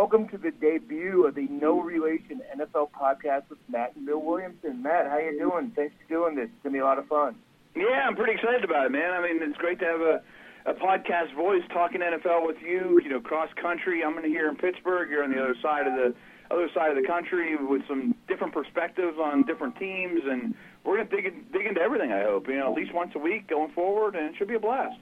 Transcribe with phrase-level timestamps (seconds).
[0.00, 4.82] Welcome to the debut of the No Relation NFL podcast with Matt and Bill Williamson.
[4.82, 5.72] Matt, how you doing?
[5.76, 6.46] Thanks for doing this.
[6.46, 7.36] It's gonna be a lot of fun.
[7.76, 9.12] Yeah, I'm pretty excited about it, man.
[9.12, 10.22] I mean, it's great to have a,
[10.64, 12.98] a podcast voice talking NFL with you.
[13.04, 14.02] You know, cross country.
[14.02, 15.10] I'm in here in Pittsburgh.
[15.10, 16.14] You're on the other side of the
[16.50, 21.04] other side of the country with some different perspectives on different teams, and we're to
[21.04, 22.10] dig dig into everything.
[22.10, 24.54] I hope you know at least once a week going forward, and it should be
[24.54, 24.96] a blast.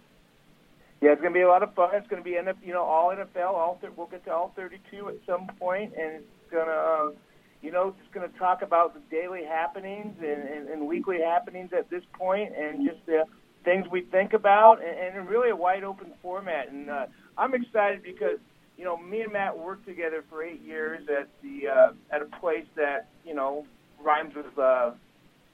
[1.01, 1.91] Yeah, it's gonna be a lot of fun.
[1.95, 3.55] It's gonna be NFL, you know all NFL.
[3.55, 6.73] All th- we'll get to all 32 at some point, and it's gonna.
[6.73, 7.15] Um,
[7.62, 11.71] you know, just going to talk about the daily happenings and, and, and weekly happenings
[11.76, 13.24] at this point, and just the
[13.65, 16.71] things we think about, and, and really a wide open format.
[16.71, 18.38] And uh, I'm excited because
[18.76, 22.26] you know me and Matt worked together for eight years at the uh, at a
[22.41, 23.66] place that you know
[24.02, 24.93] rhymes with uh,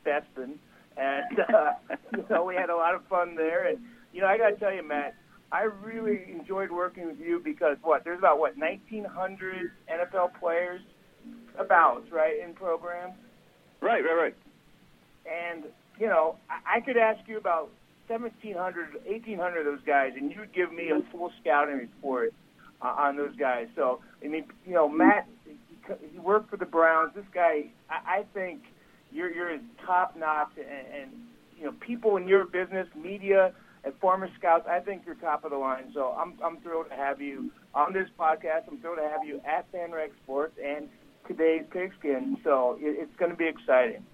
[0.05, 0.57] Bespin,
[0.97, 1.73] and uh,
[2.17, 3.67] you know we had a lot of fun there.
[3.69, 3.79] And
[4.13, 5.15] you know I got to tell you, Matt.
[5.55, 10.81] I really enjoyed working with you because what there's about what 1,900 NFL players
[11.57, 13.15] about, right, in programs.
[13.81, 14.35] Right, right, right.
[15.25, 15.67] And,
[16.01, 17.71] you know, I, I could ask you about
[18.09, 22.35] 1,700, 1,800 of those guys, and you would give me a full scouting report
[22.83, 23.69] uh, on those guys.
[23.77, 25.55] So, I mean, you know, Matt, he,
[26.11, 27.13] he worked for the Browns.
[27.15, 28.63] This guy, I, I think
[29.13, 31.11] you're, you're top notch, and, and,
[31.57, 33.53] you know, people in your business, media,
[33.85, 35.91] and former scouts, I think you're top of the line.
[35.93, 38.63] So I'm, I'm thrilled to have you on this podcast.
[38.69, 40.89] I'm thrilled to have you at FanRag Sports and
[41.29, 42.39] today's pigskin.
[42.43, 44.05] So it, it's going to be exciting.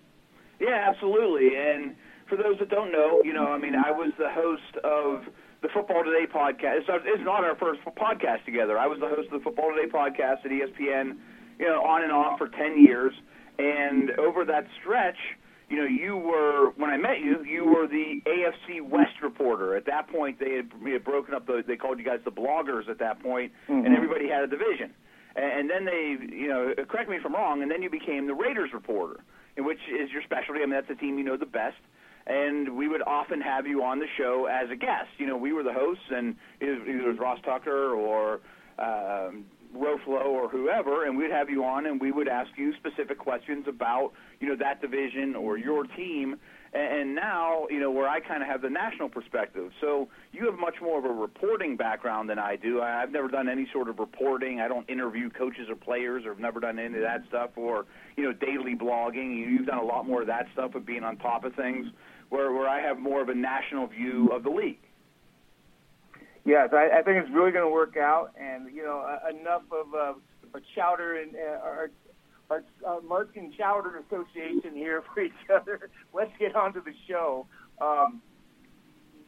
[0.59, 1.57] Yeah, absolutely.
[1.57, 1.95] And
[2.29, 5.33] for those that don't know, you know, I mean, I was the host of
[5.63, 6.79] the Football Today podcast.
[6.89, 8.79] It's, it's not our first podcast together.
[8.79, 11.17] I was the host of the Football Today podcast at ESPN,
[11.59, 13.13] you know, on and off for 10 years.
[13.59, 15.19] And over that stretch,
[15.71, 19.77] you know, you were when I met you, you were the AFC West reporter.
[19.77, 21.63] At that point, they had, they had broken up the.
[21.67, 23.87] They called you guys the bloggers at that point, mm-hmm.
[23.87, 24.93] and everybody had a division.
[25.37, 28.27] And and then they, you know, correct me if I'm wrong, and then you became
[28.27, 29.21] the Raiders reporter,
[29.57, 30.61] in which is your specialty.
[30.61, 31.79] I mean, that's the team you know the best.
[32.27, 35.09] And we would often have you on the show as a guest.
[35.19, 38.41] You know, we were the hosts, and either it was Ross Tucker or
[38.79, 43.19] um, Roflo or whoever, and we'd have you on, and we would ask you specific
[43.19, 46.37] questions about, you know, that division or your team
[46.73, 49.73] and now, you know, where I kind of have the national perspective.
[49.81, 52.81] So you have much more of a reporting background than I do.
[52.81, 54.61] I've never done any sort of reporting.
[54.61, 57.87] I don't interview coaches or players, or have never done any of that stuff, or
[58.17, 59.37] you know, daily blogging.
[59.37, 61.87] You've done a lot more of that stuff of being on top of things,
[62.29, 64.79] where where I have more of a national view of the league.
[66.51, 69.95] Yes, I, I think it's really going to work out, and you know, enough of
[69.95, 71.91] uh, a chowder and uh, our
[72.51, 73.25] our uh,
[73.57, 75.91] Chowder Association here for each other.
[76.13, 77.47] Let's get on to the show.
[77.81, 78.21] Um,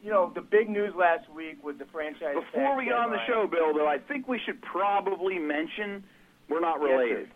[0.03, 2.35] you know, the big news last week was the franchise.
[2.51, 6.03] Before we get on the show, Bill, though, I think we should probably mention
[6.49, 7.27] we're not related.
[7.29, 7.35] Yes,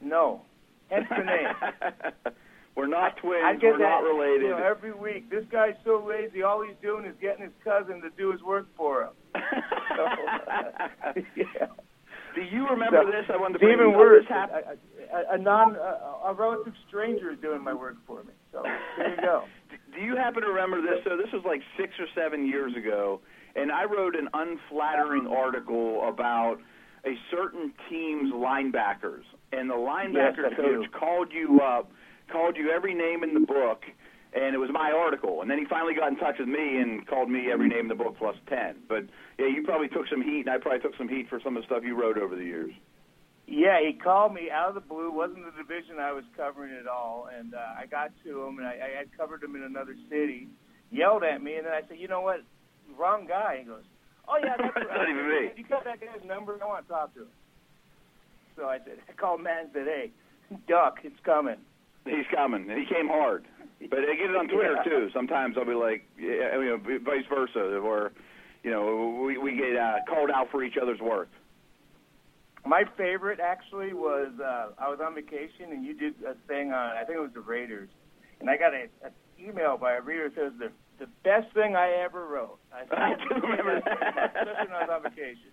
[0.00, 0.42] no.
[0.90, 2.34] Hence the name.
[2.78, 3.42] we're not twins.
[3.44, 4.42] I get we're that, not related.
[4.42, 6.44] You know, every week, this guy's so lazy.
[6.44, 9.14] All he's doing is getting his cousin to do his work for him.
[9.34, 11.66] so, uh, yeah.
[12.36, 13.26] Do you remember so, this?
[13.34, 14.24] I wanted to even worse.
[14.30, 18.32] A, a non a, a relative stranger is doing my work for me.
[18.52, 18.62] So
[18.96, 19.42] there you go.
[19.98, 21.02] Do you happen to remember this?
[21.02, 23.20] So this was like six or seven years ago,
[23.56, 26.58] and I wrote an unflattering article about
[27.04, 31.90] a certain team's linebackers, and the linebacker yes, coach called you up,
[32.30, 33.82] called you every name in the book,
[34.32, 35.42] and it was my article.
[35.42, 37.88] And then he finally got in touch with me and called me every name in
[37.88, 38.76] the book plus ten.
[38.88, 39.04] But
[39.38, 41.62] yeah, you probably took some heat, and I probably took some heat for some of
[41.62, 42.72] the stuff you wrote over the years.
[43.46, 45.10] Yeah, he called me out of the blue.
[45.10, 48.66] wasn't the division I was covering at all, and uh, I got to him, and
[48.66, 50.48] I, I had covered him in another city.
[50.90, 52.40] Yelled at me, and then I said, "You know what?
[52.98, 53.84] Wrong guy." He goes,
[54.28, 56.58] "Oh yeah, that's not even me." You got that guy's number?
[56.62, 57.28] I want to talk to him.
[58.56, 60.10] So I said, I called Matt and said, "Hey,
[60.68, 61.56] duck, it's coming."
[62.08, 63.44] He's coming, he came hard.
[63.90, 64.82] But I get it on Twitter yeah.
[64.82, 65.08] too.
[65.14, 68.12] Sometimes I'll be like, yeah, you know, vice versa, or
[68.62, 71.28] you know, we we get uh, called out for each other's work.
[72.66, 76.96] My favorite actually was uh, I was on vacation and you did a thing on
[76.96, 77.88] I think it was the Raiders,
[78.40, 78.88] and I got an
[79.38, 82.58] email by a reader that says the the best thing I ever wrote.
[82.72, 84.34] I, I do remember that.
[84.36, 85.52] Especially when I was on vacation.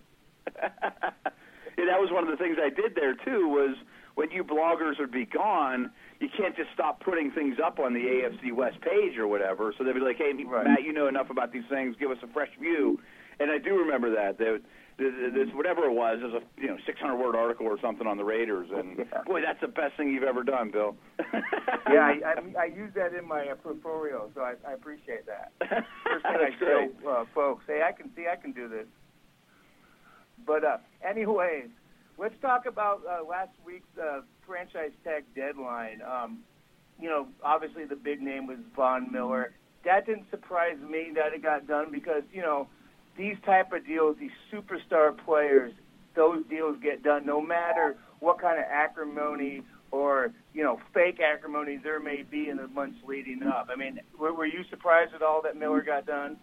[1.78, 3.48] yeah, that was one of the things I did there too.
[3.48, 3.76] Was
[4.16, 5.90] when you bloggers would be gone,
[6.20, 9.72] you can't just stop putting things up on the AFC West page or whatever.
[9.78, 10.64] So they'd be like, "Hey, Right.
[10.66, 11.94] Matt, you know enough about these things.
[12.00, 12.98] Give us a fresh view."
[13.38, 14.38] And I do remember that.
[14.38, 14.56] They,
[14.98, 18.16] this whatever it was, it was a you know 600 word article or something on
[18.16, 19.22] the Raiders, and Yeah.
[19.26, 20.96] boy, that's the best thing you've ever done, Bill.
[21.88, 22.18] Yeah, I,
[22.58, 25.52] I, I use that in my uh, portfolio, so I, I appreciate that.
[25.60, 26.90] First thing I great.
[27.02, 28.86] show uh, folks, hey, I can see I can do this.
[30.44, 30.78] But uh,
[31.08, 31.68] anyways,
[32.18, 36.00] let's talk about uh, last week's uh, franchise tag deadline.
[36.02, 36.38] Um,
[37.00, 39.52] you know, obviously the big name was Von Miller.
[39.84, 42.68] That didn't surprise me that it got done because you know
[43.16, 45.72] these type of deals, these superstar players,
[46.14, 51.78] those deals get done no matter what kind of acrimony or you know fake acrimony
[51.82, 53.68] there may be in the months leading up.
[53.72, 56.36] I mean, were, were you surprised at all that Miller got done?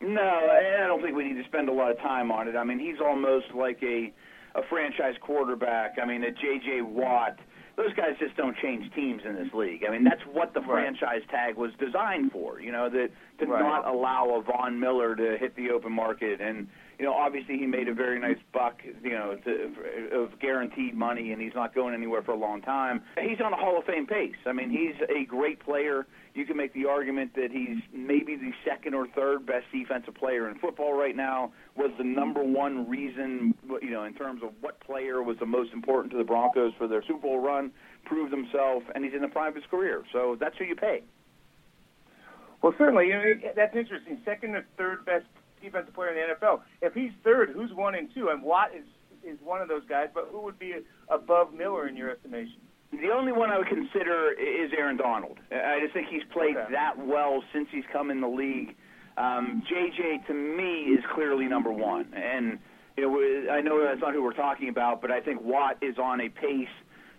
[0.00, 2.54] No, I don't think we need to spend a lot of time on it.
[2.54, 4.12] I mean, he's almost like a
[4.58, 5.96] a franchise quarterback.
[6.02, 6.82] I mean, a J.J.
[6.82, 7.38] Watt.
[7.76, 9.84] Those guys just don't change teams in this league.
[9.86, 10.82] I mean, that's what the Right.
[10.98, 12.60] franchise tag was designed for.
[12.60, 13.62] You know, that to Right.
[13.62, 16.66] not allow a Von Miller to hit the open market, and
[16.98, 18.82] you know, obviously he made a very nice buck.
[19.02, 19.72] You know, to,
[20.12, 23.02] of guaranteed money, and he's not going anywhere for a long time.
[23.20, 24.34] He's on a Hall of Fame pace.
[24.46, 26.06] I mean, he's a great player.
[26.34, 30.48] You can make the argument that he's maybe the second or third best defensive player
[30.48, 31.52] in football right now.
[31.76, 35.72] Was the number one reason, you know, in terms of what player was the most
[35.72, 37.70] important to the Broncos for their Super Bowl run.
[38.04, 40.02] Proved himself, and he's in the prime of his career.
[40.12, 41.02] So that's who you pay.
[42.62, 43.24] Well, certainly, you know,
[43.54, 44.18] that's interesting.
[44.24, 45.24] Second or third best
[45.62, 46.60] defensive player in the NFL.
[46.82, 48.28] If he's third, who's one and two?
[48.28, 48.84] And Watt is
[49.24, 50.74] is one of those guys, but who would be
[51.08, 52.54] above Miller in your estimation?
[52.92, 55.38] The only one I would consider is Aaron Donald.
[55.50, 56.72] I just think he's played Okay.
[56.72, 58.74] that well since he's come in the league.
[59.18, 62.58] Um, JJ to me is clearly number one, and
[62.96, 65.98] you know I know that's not who we're talking about, but I think Watt is
[65.98, 66.68] on a pace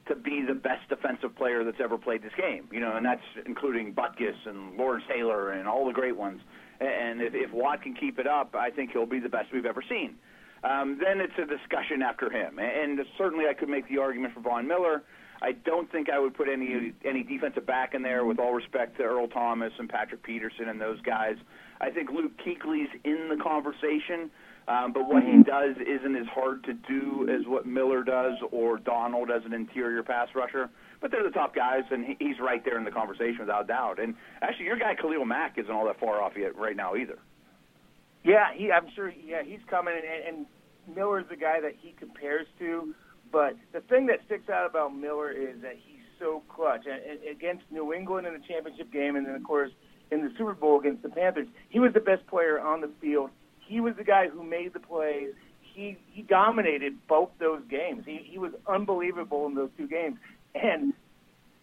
[0.09, 2.67] to be the best defensive player that's ever played this game.
[2.71, 6.41] You know, and that's including Butkus and Lawrence Taylor and all the great ones.
[6.81, 9.65] And if, if Watt can keep it up, I think he'll be the best we've
[9.65, 10.15] ever seen.
[10.63, 14.41] Um, then it's a discussion after him, and certainly I could make the argument for
[14.41, 15.03] Von Miller.
[15.41, 18.25] I don't think I would put any any defensive back in there.
[18.25, 21.37] With all respect to Earl Thomas and Patrick Peterson and those guys,
[21.79, 24.29] I think Luke Kuechly's in the conversation.
[24.69, 28.77] Um, but what he does isn't as hard to do as what Miller does or
[28.77, 30.69] Donald as an interior pass rusher.
[31.01, 33.99] But they're the top guys, and he, he's right there in the conversation without doubt.
[33.99, 34.13] And
[34.43, 37.17] actually, your guy Khalil Mack isn't all that far off yet right now either.
[38.23, 38.71] Yeah, he.
[38.71, 39.09] I'm sure.
[39.09, 42.93] Yeah, he's coming, and, and Miller's the guy that he compares to.
[43.31, 47.35] But the thing that sticks out about Miller is that he's so clutch and, and
[47.35, 49.71] against New England in the championship game, and then of course
[50.11, 51.47] in the Super Bowl against the Panthers.
[51.69, 53.31] He was the best player on the field.
[53.69, 55.29] He was the guy who made the plays.
[55.61, 58.03] He he dominated both those games.
[58.05, 60.17] He he was unbelievable in those two games,
[60.55, 60.93] and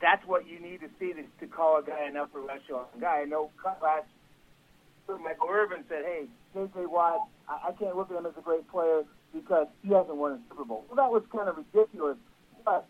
[0.00, 3.22] that's what you need to see to, to call a guy an upper echelon guy.
[3.22, 3.50] I know
[3.82, 4.06] last
[5.08, 6.86] Michael Irvin said, "Hey, J.J.
[6.86, 9.02] Watt, I, I can't look at him as a great player
[9.34, 12.16] because he hasn't won a Super Bowl." Well, that was kind of ridiculous.
[12.64, 12.86] But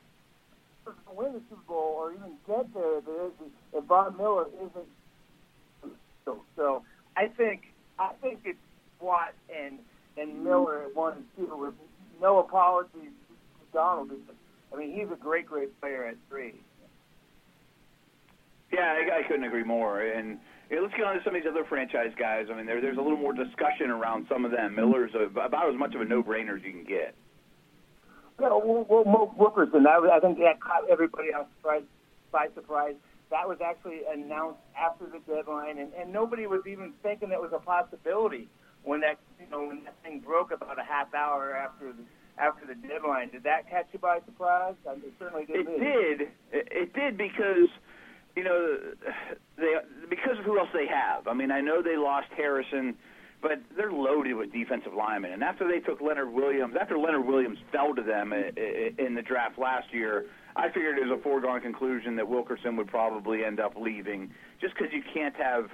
[0.84, 3.32] to win the Super Bowl or even get there, there is
[3.72, 5.94] if Von Miller isn't.
[6.26, 6.82] So, so
[7.16, 7.62] I think
[7.98, 8.58] I think it's
[9.00, 9.78] Watt and
[10.16, 11.74] and Miller at one and two with
[12.20, 14.10] no apologies to Donald.
[14.72, 16.54] I mean, he's a great, great player at three.
[18.72, 20.00] Yeah, I, I couldn't agree more.
[20.00, 20.38] And
[20.70, 22.46] know, let's get on to some of these other franchise guys.
[22.50, 24.74] I mean, there, there's a little more discussion around some of them.
[24.74, 27.14] Miller's a, about as much of a no-brainer as you can get.
[28.40, 31.80] Yeah, well, well, Mo Wilkerson, that I think that caught everybody else by,
[32.32, 32.94] by surprise.
[33.30, 37.52] That was actually announced after the deadline, and, and nobody was even thinking that was
[37.54, 38.48] a possibility
[38.86, 42.02] when that you know when that thing broke about a half hour after the
[42.38, 43.30] after the deadline.
[43.30, 44.74] Did that catch you by surprise?
[44.88, 45.66] I mean, it certainly did.
[45.66, 46.20] It did.
[46.52, 47.68] It, it did because
[48.34, 48.78] you know
[49.58, 49.74] they
[50.08, 51.26] because of who else they have.
[51.26, 52.94] I mean, I know they lost Harrison,
[53.42, 55.32] but they're loaded with defensive linemen.
[55.32, 59.58] And after they took Leonard Williams, after Leonard Williams fell to them in the draft
[59.58, 63.74] last year, I figured it was a foregone conclusion that Wilkerson would probably end up
[63.76, 65.70] leaving, just because you can't have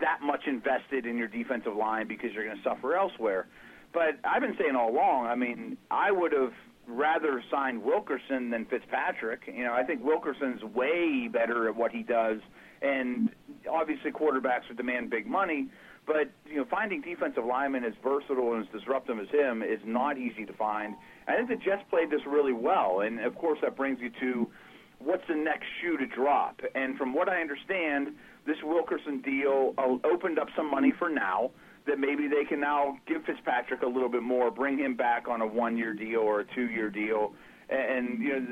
[0.00, 3.46] that much invested in your defensive line because you're going to suffer elsewhere.
[3.92, 5.26] But I've been saying all along.
[5.26, 6.52] I mean, I would have
[6.86, 9.42] rather signed Wilkerson than Fitzpatrick.
[9.46, 12.40] You know, I think Wilkerson's way better at what he does,
[12.82, 13.30] and
[13.70, 15.68] obviously quarterbacks would demand big money.
[16.06, 20.18] But you know, finding defensive linemen as versatile and as disruptive as him is not
[20.18, 20.94] easy to find.
[21.26, 24.50] I think the Jets played this really well, and of course that brings you to
[24.98, 26.60] what's the next shoe to drop.
[26.74, 28.08] And from what I understand,
[28.46, 31.50] this Wilkerson deal uh, opened up some money for now.
[31.86, 35.40] that maybe they can now give Fitzpatrick a little bit more, bring him back on
[35.40, 37.34] a one-year deal or a two-year deal,
[37.68, 38.46] and you know,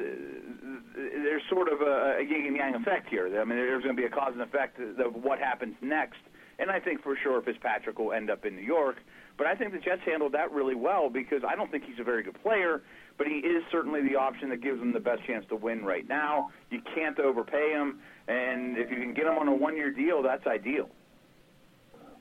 [0.94, 3.26] there's sort of a, a yin and yang effect here.
[3.40, 6.20] I mean, there's going to be a cause and effect of what happens next,
[6.58, 8.96] and I think for sure Fitzpatrick will end up in New York.
[9.38, 12.04] But I think the Jets handled that really well because I don't think he's a
[12.04, 12.82] very good player,
[13.16, 16.06] but he is certainly the option that gives them the best chance to win right
[16.06, 16.50] now.
[16.70, 20.46] You can't overpay him, and if you can get him on a one-year deal, that's
[20.46, 20.88] ideal.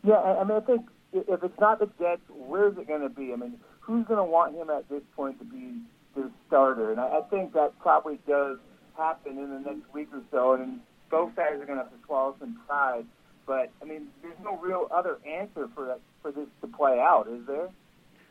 [0.04, 3.34] Yeah, I mean, I think if it's not the Jets, where's it going to be?
[3.34, 5.80] I mean, who's going to want him at this point to be
[6.16, 6.92] their starter?
[6.92, 8.58] And I, I think that probably does
[8.98, 10.80] happen in the next week or so, and
[11.10, 13.06] both sides are going to have to swallow some pride.
[13.46, 17.28] But I mean, there's no real other answer for that for this to play out,
[17.28, 17.70] is there?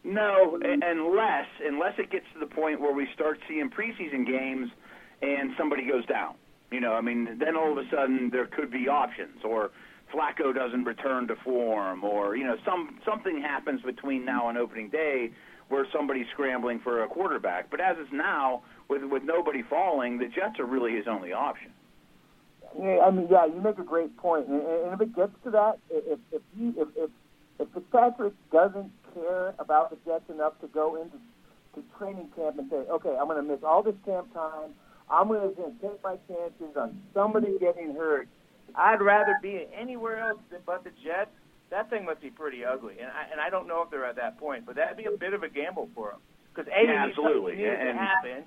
[0.03, 4.71] No, unless unless it gets to the point where we start seeing preseason games
[5.21, 6.35] and somebody goes down.
[6.71, 9.71] You know, I mean, then all of a sudden there could be options, or
[10.13, 14.89] Flacco doesn't return to form, or you know, some something happens between now and opening
[14.89, 15.31] day
[15.69, 17.71] where somebody's scrambling for a quarterback.
[17.71, 21.73] But as it's now, with with nobody falling, the Jets are really his only option.
[22.79, 25.51] Yeah, I mean, yeah, you make a great point, and, and if it gets to
[25.51, 27.11] that, if if he if if,
[27.59, 31.19] if Fitzpatrick doesn't care about the Jets enough to go into
[31.75, 34.71] to training camp and say, okay, I'm going to miss all this camp time.
[35.11, 38.29] I'm going to take my chances on somebody getting hurt.
[38.77, 41.31] I'd rather be anywhere else than but the Jets.
[41.71, 44.17] That thing must be pretty ugly, and I, and I don't know if they're at
[44.17, 46.21] that point, but that'd be a bit of a gamble for them
[46.53, 48.45] because a yeah, absolutely needs and, to happen.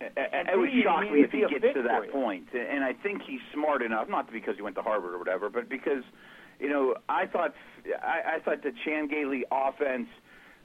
[0.00, 2.48] And it would shock me if he gets to that point.
[2.52, 5.50] point, and I think he's smart enough, not because he went to Harvard or whatever,
[5.50, 6.02] but because
[6.58, 7.54] you know I thought
[8.02, 10.08] I, I thought the Chan Gailey offense.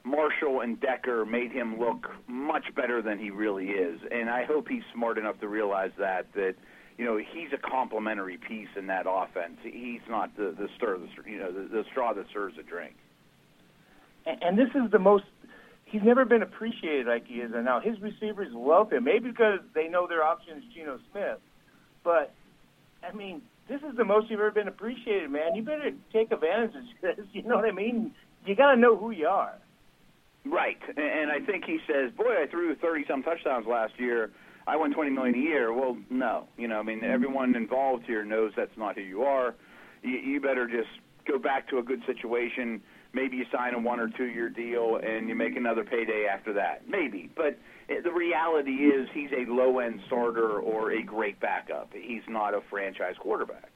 [0.06, 4.68] Marshall and Decker made him look much better than he really is, and I hope
[4.68, 6.54] he's smart enough to realize that that
[6.98, 9.58] you know he's a complementary piece in that offense.
[9.64, 12.94] He's not the the stir, the, you know, the, the straw that stirs the drink.
[14.28, 15.26] And, and this is the most.
[15.86, 19.06] He's never been appreciated like he is, and now his receivers love him.
[19.06, 21.40] Maybe because they know their option is Geno Smith,
[22.04, 22.32] but
[23.04, 25.56] I mean, this is the most you've ever been appreciated, man.
[25.56, 27.26] You better take advantage of this.
[27.34, 28.14] You know what I mean?
[28.46, 29.56] You got to know who you are.
[30.46, 34.32] Right, and I think he says, "Boy, I threw thirty some touchdowns last year."
[34.68, 35.72] I won 20 million a year.
[35.72, 36.48] Well, no.
[36.58, 39.54] You know, I mean, everyone involved here knows that's not who you are.
[40.02, 40.90] You, you better just
[41.28, 42.82] go back to a good situation.
[43.14, 46.54] Maybe you sign a one or two year deal and you make another payday after
[46.54, 46.90] that.
[46.90, 47.30] Maybe.
[47.36, 47.60] But
[47.90, 51.92] eh, the reality is he's a low end starter or a great backup.
[51.94, 53.72] He's not a franchise quarterback.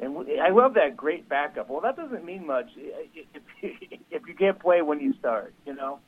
[0.00, 1.68] And I love that great backup.
[1.68, 2.66] Well, that doesn't mean much
[3.62, 5.98] if, you can't play when you start, you know?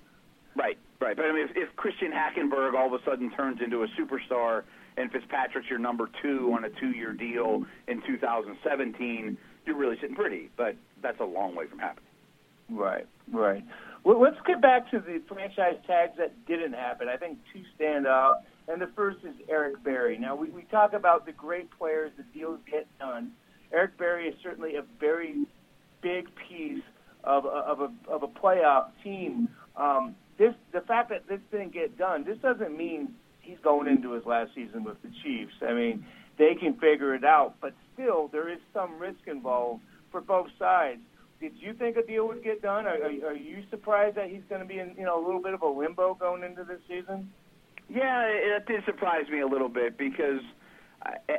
[0.57, 1.17] Right, right.
[1.17, 4.63] But I mean, if, if Christian Hackenberg all of a sudden turns into a superstar
[4.97, 10.51] and Fitzpatrick's your number two on a two-year deal in 2017, you're really sitting pretty.
[10.57, 12.05] But that's a long way from happening.
[12.69, 13.65] Right, right.
[14.05, 17.09] Well, let's get back to the franchise tags that didn't happen.
[17.09, 20.19] I think two stand out, and the first is Eric Berry.
[20.19, 23.33] Now, we, we talk about the great players, the deals get done.
[23.73, 25.47] Eric Berry is certainly a very
[26.03, 26.83] big piece
[27.25, 29.49] of, of, a, of a playoff team.
[29.77, 34.12] Um, this the fact that this didn't get done, this doesn't mean he's going into
[34.12, 35.53] his last season with the Chiefs.
[35.62, 36.05] I mean,
[36.39, 41.00] they can figure it out, but still there is some risk involved for both sides.
[41.41, 42.87] Did you think a deal would get done?
[42.87, 45.43] Are, are, are you surprised that he's going to be in you know a little
[45.43, 47.31] bit of a limbo going into this season?
[47.89, 50.41] Yeah, it did surprise me a little bit because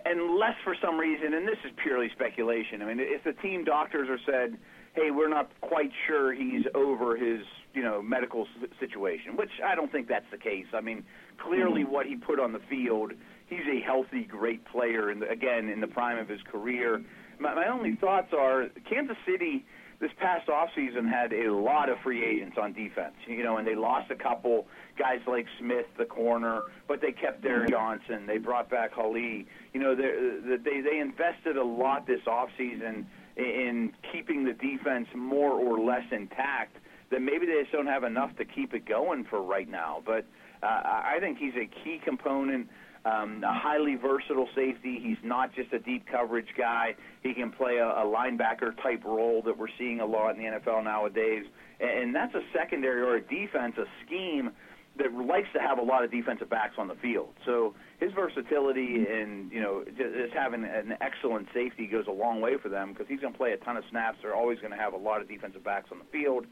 [0.06, 2.82] unless for some reason, and this is purely speculation.
[2.82, 4.58] I mean, if the team doctors are said,
[4.94, 7.42] "Hey, we're not quite sure he's over his
[7.74, 8.48] you know medical
[8.80, 10.66] situation, which I don't think that's the case.
[10.74, 11.04] I mean,
[11.38, 11.92] clearly mm-hmm.
[11.92, 13.14] what he put on the field,
[13.48, 17.02] he's a healthy, great player, and again in the prime of his career.
[17.42, 19.66] My, my only thoughts are Kansas City
[20.00, 23.76] this past offseason had a lot of free agents on defense, you know, and they
[23.76, 24.66] lost a couple
[24.98, 28.26] guys like Smith, the corner, but they kept Derrick Johnson.
[28.26, 29.46] They brought back Hali.
[29.74, 33.06] You know, they they they invested a lot this offseason
[33.38, 36.78] in keeping the defense more or less intact
[37.12, 40.02] then maybe they just don't have enough to keep it going for right now.
[40.04, 40.26] But
[40.64, 42.70] uh, I think he's a key component.
[43.04, 45.00] Um, a highly versatile safety.
[45.02, 46.96] He's not just a deep coverage guy.
[47.24, 50.60] He can play a, a linebacker type role that we're seeing a lot in the
[50.60, 51.46] NFL nowadays.
[51.80, 54.52] And, and that's a secondary or a defense, a scheme
[54.98, 57.34] that likes to have a lot of defensive backs on the field.
[57.46, 62.58] So his versatility and you know just having an excellent safety goes a long way
[62.62, 64.18] for them because he's going to play a ton of snaps.
[64.22, 66.46] They're always going to have a lot of defensive backs on the field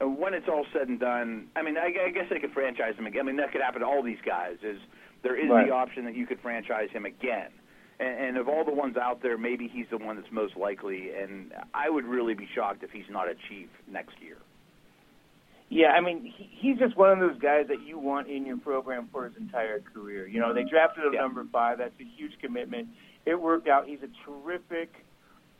[0.00, 2.94] And when it's all said and done, I mean, I, I guess they could franchise
[2.96, 3.22] him again.
[3.22, 4.56] I mean, that could happen to all these guys.
[4.62, 4.78] Is
[5.22, 5.66] there is right.
[5.66, 7.50] the option that you could franchise him again,
[7.98, 11.10] And, and of all the ones out there, maybe he's the one that's most likely.
[11.10, 14.36] And I would really be shocked if he's not a chief next year.
[15.70, 18.56] Yeah, I mean, he, he's just one of those guys that you want in your
[18.56, 20.26] program for his entire career.
[20.26, 20.70] You know, they mm-hmm.
[20.70, 21.20] drafted him Yeah.
[21.20, 21.78] number five.
[21.78, 22.88] That's a huge commitment.
[23.26, 23.86] It worked out.
[23.86, 24.90] He's a terrific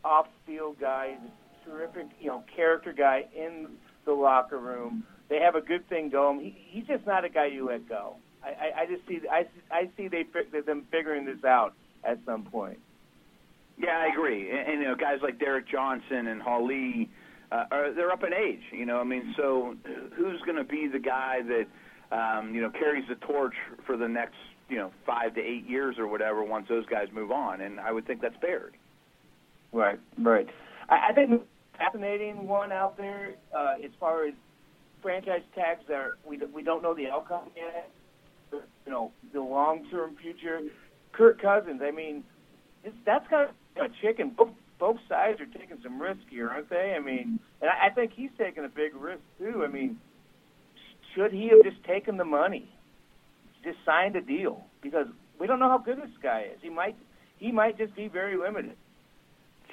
[0.05, 1.17] off-field guy.
[1.21, 3.67] He's a terrific, you know, character guy in
[4.07, 5.05] the locker room.
[5.29, 6.41] They have a good thing going.
[6.41, 8.17] He, he's just not a guy you let go.
[8.43, 10.25] I, I, I just see, I, I see they
[10.67, 12.79] them figuring this out at some point.
[13.79, 14.51] Yeah, I agree.
[14.51, 17.09] And, and you know, guys like Derrick Johnson and Hali,
[17.51, 18.63] uh, are they're up in age.
[18.73, 19.75] You know, I mean, so
[20.17, 21.67] who's going to be the guy that
[22.17, 23.55] um, you know carries the torch
[23.87, 24.37] for the next
[24.69, 27.61] you know five to eight years or whatever once those guys move on?
[27.61, 28.75] And I would think that's Baird.
[29.73, 30.49] Right, right.
[30.89, 31.43] I, I think
[31.77, 34.35] fascinating one out there uh, as far as
[35.03, 36.19] franchise tags are.
[36.27, 37.91] We we don't know the outcome yet.
[38.89, 40.61] You know the long term future.
[41.13, 41.83] Kirk Cousins.
[41.85, 42.25] I mean,
[43.05, 44.33] that's kind of a chicken.
[44.35, 44.49] Both
[44.81, 46.95] both sides are taking some risk here, aren't they?
[46.97, 49.63] I mean, and I, I think he's taking a big risk too.
[49.63, 49.99] I mean,
[51.15, 52.67] should he have just taken the money,
[53.63, 54.65] just signed a deal?
[54.81, 55.07] Because
[55.39, 56.59] we don't know how good this guy is.
[56.63, 56.97] He might
[57.37, 58.77] he might just be very limited.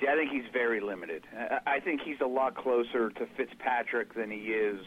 [0.01, 1.23] See, I think he's very limited.
[1.65, 4.81] I think he's a lot closer to Fitzpatrick than he is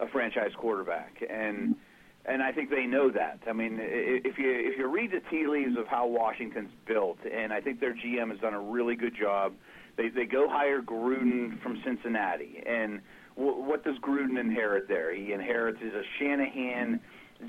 [0.00, 1.76] a franchise quarterback, and
[2.26, 3.40] and I think they know that.
[3.46, 7.52] I mean, if you if you read the tea leaves of how Washington's built, and
[7.52, 9.52] I think their GM has done a really good job.
[9.96, 13.00] They they go hire Gruden from Cincinnati, and
[13.36, 15.14] w- what does Gruden inherit there?
[15.14, 17.00] He inherits is a Shanahan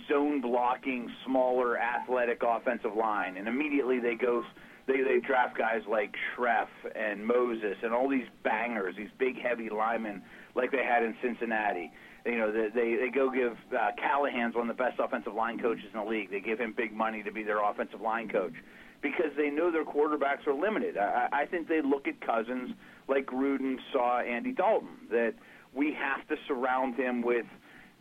[0.10, 4.44] zone blocking, smaller, athletic offensive line, and immediately they go
[4.88, 9.70] they they draft guys like Scherff and Moses and all these bangers, these big heavy
[9.70, 10.22] linemen
[10.54, 11.92] like they had in Cincinnati.
[12.26, 15.60] You know, they they, they go give uh, Callahan's one of the best offensive line
[15.60, 16.32] coaches in the league.
[16.32, 18.54] They give him big money to be their offensive line coach
[19.02, 20.98] because they know their quarterbacks are limited.
[20.98, 22.72] I, I think they look at Cousins
[23.08, 25.36] like Gruden saw Andy Dalton that
[25.74, 27.46] we have to surround him with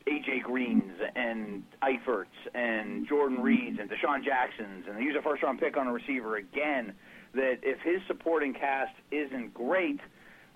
[0.06, 5.42] AJ Greens and Eiferts and Jordan Reeds and DeSean Jacksons and they use a first
[5.42, 6.94] round pick on a receiver again.
[7.34, 9.98] That if his supporting cast isn't great,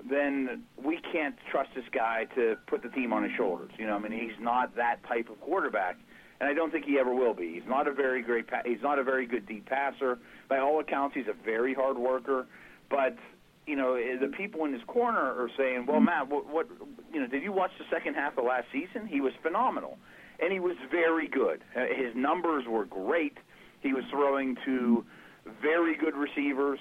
[0.09, 3.71] then we can't trust this guy to put the team on his shoulders.
[3.79, 5.97] You know, I mean, he's not that type of quarterback,
[6.41, 7.55] and I don't think he ever will be.
[7.55, 8.47] He's not a very great.
[8.47, 10.19] Pa- he's not a very good deep passer.
[10.49, 12.47] By all accounts, he's a very hard worker,
[12.91, 13.17] but
[13.67, 16.69] you know, eh, the people in his corner are saying, "Well, Matt, what, what,
[17.13, 19.07] you know, did you watch the second half of last season?
[19.07, 19.99] He was phenomenal,
[20.41, 21.63] and he was very good.
[21.77, 23.37] Uh, His numbers were great.
[23.83, 25.05] He was throwing to
[25.61, 26.79] very good receivers."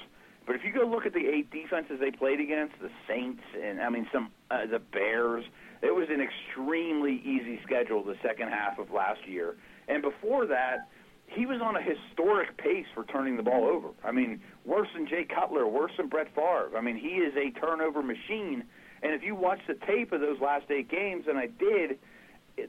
[0.47, 3.81] But if you go look at the eight defenses they played against, the Saints and
[3.81, 5.43] I mean some uh, the Bears,
[5.81, 9.57] it was an extremely easy schedule the second half of last year.
[9.89, 10.87] And before that,
[11.27, 13.89] he was on a historic pace for turning the ball over.
[14.05, 16.71] I mean, worse than Jay Cutler, worse than Brett Favre.
[16.77, 18.63] I mean, he is a turnover machine.
[19.03, 21.99] And if you watch the tape of those last eight games, and I did,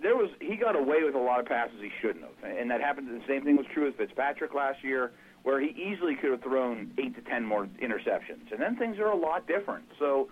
[0.02, 2.80] there was he got away with a lot of passes he shouldn't have, and that
[2.80, 3.08] happened.
[3.08, 6.92] The same thing was true with Fitzpatrick last year, where he easily could have thrown
[6.98, 9.84] eight to ten more interceptions, and then things are a lot different.
[9.98, 10.28] So,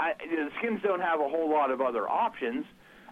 [0.00, 2.64] I, the Skins don't have a whole lot of other options.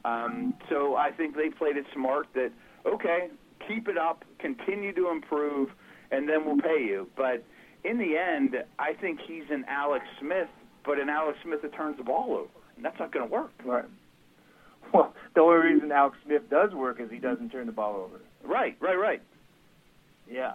[0.05, 2.27] Um, so I think they played it smart.
[2.35, 2.53] That
[2.85, 3.29] okay,
[3.66, 5.70] keep it up, continue to improve,
[6.11, 7.09] and then we'll pay you.
[7.16, 7.44] But
[7.85, 10.49] in the end, I think he's an Alex Smith,
[10.85, 13.51] but an Alex Smith that turns the ball over, and that's not going to work.
[13.64, 13.85] Right.
[14.92, 18.20] Well, the only reason Alex Smith does work is he doesn't turn the ball over.
[18.44, 19.22] Right, right, right.
[20.31, 20.55] Yeah.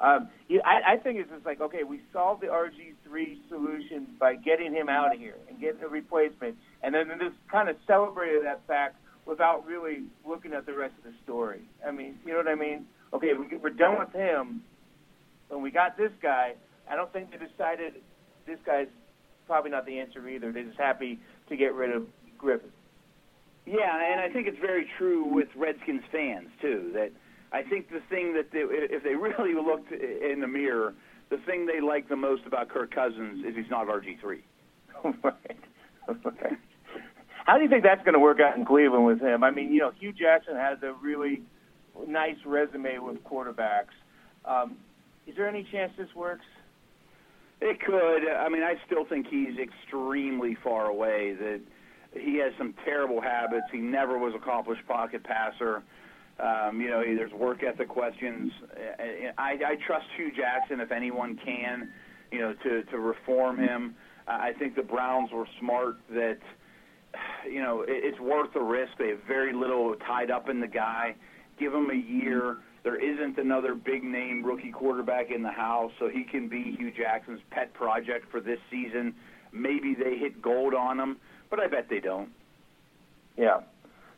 [0.00, 0.30] Um,
[0.64, 4.88] I, I think it's just like, okay, we solved the RG3 solution by getting him
[4.88, 8.96] out of here and getting a replacement, and then just kind of celebrated that fact
[9.26, 11.60] without really looking at the rest of the story.
[11.86, 12.86] I mean, you know what I mean?
[13.12, 14.62] Okay, we, we're done with him,
[15.50, 16.54] and we got this guy.
[16.90, 17.94] I don't think they decided
[18.46, 18.88] this guy's
[19.46, 20.50] probably not the answer either.
[20.50, 22.06] They're just happy to get rid of
[22.38, 22.70] Griffin.
[23.66, 26.90] Yeah, and I think it's very true with Redskins fans too.
[26.94, 27.12] That
[27.52, 30.94] I think the thing that they, if they really looked in the mirror,
[31.30, 34.42] the thing they like the most about Kirk Cousins is he's not RG three.
[35.04, 35.14] right.
[35.24, 36.58] right.
[37.46, 39.42] How do you think that's going to work out in Cleveland with him?
[39.42, 41.42] I mean, you know, Hue Jackson has a really
[42.06, 43.96] nice resume with quarterbacks.
[44.44, 44.76] Um,
[45.26, 46.44] is there any chance this works?
[47.60, 48.28] It could.
[48.28, 51.34] I mean, I still think he's extremely far away.
[51.38, 51.60] That
[52.12, 53.66] he has some terrible habits.
[53.70, 55.82] He never was accomplished pocket passer.
[56.40, 58.50] Um, you know, there's work ethic questions.
[59.38, 61.90] I, I trust Hue Jackson if anyone can,
[62.32, 63.94] you know, to to reform him.
[64.26, 66.38] I think the Browns were smart that,
[67.44, 68.92] you know, it, it's worth the risk.
[68.98, 71.16] They have very little tied up in the guy.
[71.58, 72.58] Give him a year.
[72.82, 76.90] there isn't another big name rookie quarterback in the house, so he can be Hue
[76.90, 79.14] Jackson's pet project for this season.
[79.52, 81.18] Maybe they hit gold on him,
[81.50, 82.30] but I bet they don't.
[83.36, 83.60] Yeah.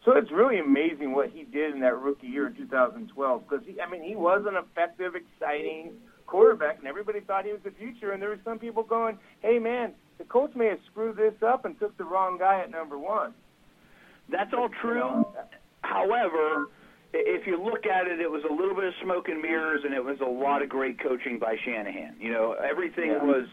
[0.04, 3.88] So it's really amazing what he did in that rookie year in 2012 because I
[3.90, 5.92] mean he was an effective, exciting
[6.26, 8.12] quarterback, and everybody thought he was the future.
[8.12, 11.64] And there were some people going, "Hey, man, the coach may have screwed this up
[11.64, 13.32] and took the wrong guy at number one."
[14.28, 15.24] That's all true.
[15.82, 16.68] However,
[17.12, 19.94] if you look at it, it was a little bit of smoke and mirrors, and
[19.94, 22.16] it was a lot of great coaching by Shanahan.
[22.18, 23.22] You know, everything Yeah.
[23.22, 23.46] was.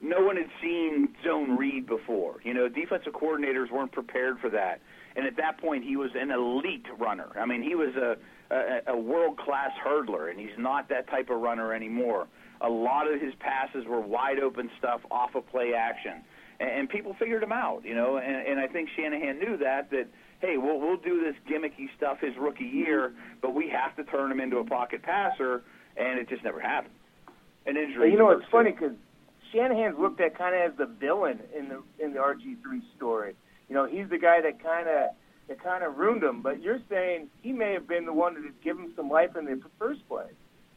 [0.00, 2.40] No one had seen zone read before.
[2.42, 4.80] You know, defensive coordinators weren't prepared for that.
[5.16, 7.28] And at that point, he was an elite runner.
[7.38, 8.16] I mean, he was a
[8.54, 12.28] a, a world class hurdler, and he's not that type of runner anymore.
[12.60, 16.22] A lot of his passes were wide open stuff off of play action,
[16.60, 17.82] and, and people figured him out.
[17.84, 20.08] You know, and, and I think Shanahan knew that that
[20.40, 24.30] hey, we'll we'll do this gimmicky stuff his rookie year, but we have to turn
[24.30, 25.62] him into a pocket passer,
[25.96, 26.94] and it just never happened.
[27.66, 28.10] An But injury.
[28.10, 28.92] you know, it's funny because
[29.52, 33.34] Shanahan's looked at kind of as the villain in the in the RG three story.
[33.72, 35.16] You know, he's the guy that kind of
[35.48, 36.42] that kind of ruined him.
[36.42, 39.30] But you're saying he may have been the one that had given him some life
[39.34, 40.34] in the first place.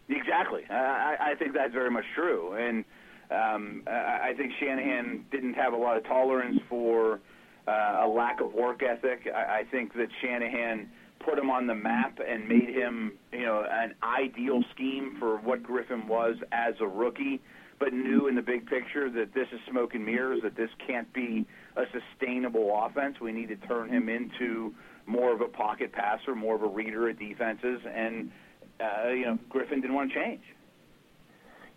[0.07, 0.61] Exactly.
[0.69, 2.85] I, I think that's very much true, and
[3.31, 7.19] um, I I think Shanahan didn't have a lot of tolerance for
[7.67, 9.27] uh, a lack of work ethic.
[9.27, 13.65] I, I think that Shanahan put him on the map and made him, you know,
[13.69, 17.41] an ideal scheme for what Griffin was as a rookie,
[17.77, 21.11] but knew in the big picture that this is smoke and mirrors, that this can't
[21.11, 21.45] be
[21.75, 23.17] a sustainable offense.
[23.21, 24.73] We need to turn him into
[25.05, 28.31] more of a pocket passer, more of a reader of defenses, and
[28.79, 30.41] uh, you know, Griffin didn't want to change.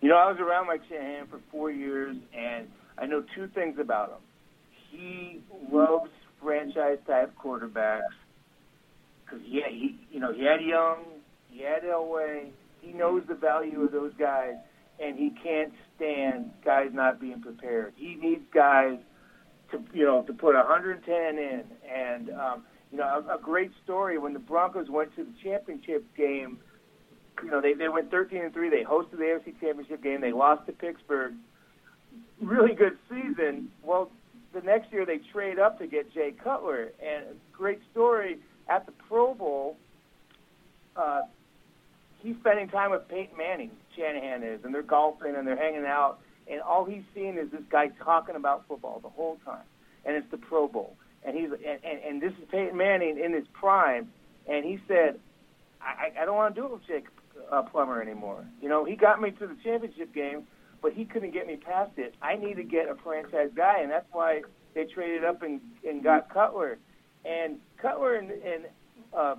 [0.01, 3.77] You know, I was around Mike Shanahan for four years, and I know two things
[3.79, 4.17] about him.
[4.91, 6.09] He loves
[6.41, 8.01] franchise type quarterbacks
[9.25, 11.03] because he, he, you know, he had Young,
[11.49, 12.49] he had Elway.
[12.81, 14.53] He knows the value of those guys,
[15.01, 17.93] and he can't stand guys not being prepared.
[17.97, 18.97] He needs guys
[19.71, 21.63] to, you know, to put 110 in.
[21.89, 26.05] And um, you know, a, a great story when the Broncos went to the championship
[26.15, 26.59] game
[27.43, 28.69] you know, they they went 13 and three.
[28.69, 30.21] They hosted the AFC Championship game.
[30.21, 31.33] They lost to Pittsburgh.
[32.41, 33.69] Really good season.
[33.83, 34.11] Well,
[34.53, 38.91] the next year they trade up to get Jay Cutler, and great story at the
[39.07, 39.77] Pro Bowl.
[40.95, 41.21] Uh,
[42.19, 43.71] he's spending time with Peyton Manning.
[43.95, 46.19] Shanahan is, and they're golfing and they're hanging out,
[46.51, 49.65] and all he's seeing is this guy talking about football the whole time,
[50.05, 53.33] and it's the Pro Bowl, and he's and, and, and this is Peyton Manning in
[53.33, 54.09] his prime,
[54.47, 55.19] and he said,
[55.81, 57.05] I, I don't want to do it with Jake
[57.51, 58.45] uh, Plummer anymore.
[58.61, 60.43] You know, he got me to the championship game,
[60.81, 62.15] but he couldn't get me past it.
[62.21, 64.41] I need to get a franchise guy, and that's why
[64.75, 66.77] they traded up and, and got Cutler.
[67.25, 68.65] And Cutler and, and
[69.17, 69.35] uh,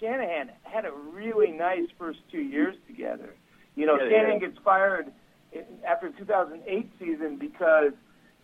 [0.00, 3.34] Shanahan had a really nice first two years together.
[3.74, 4.54] You know, Yeah, Shanahan did.
[4.54, 5.12] gets fired
[5.52, 7.92] in, after the 2008 season because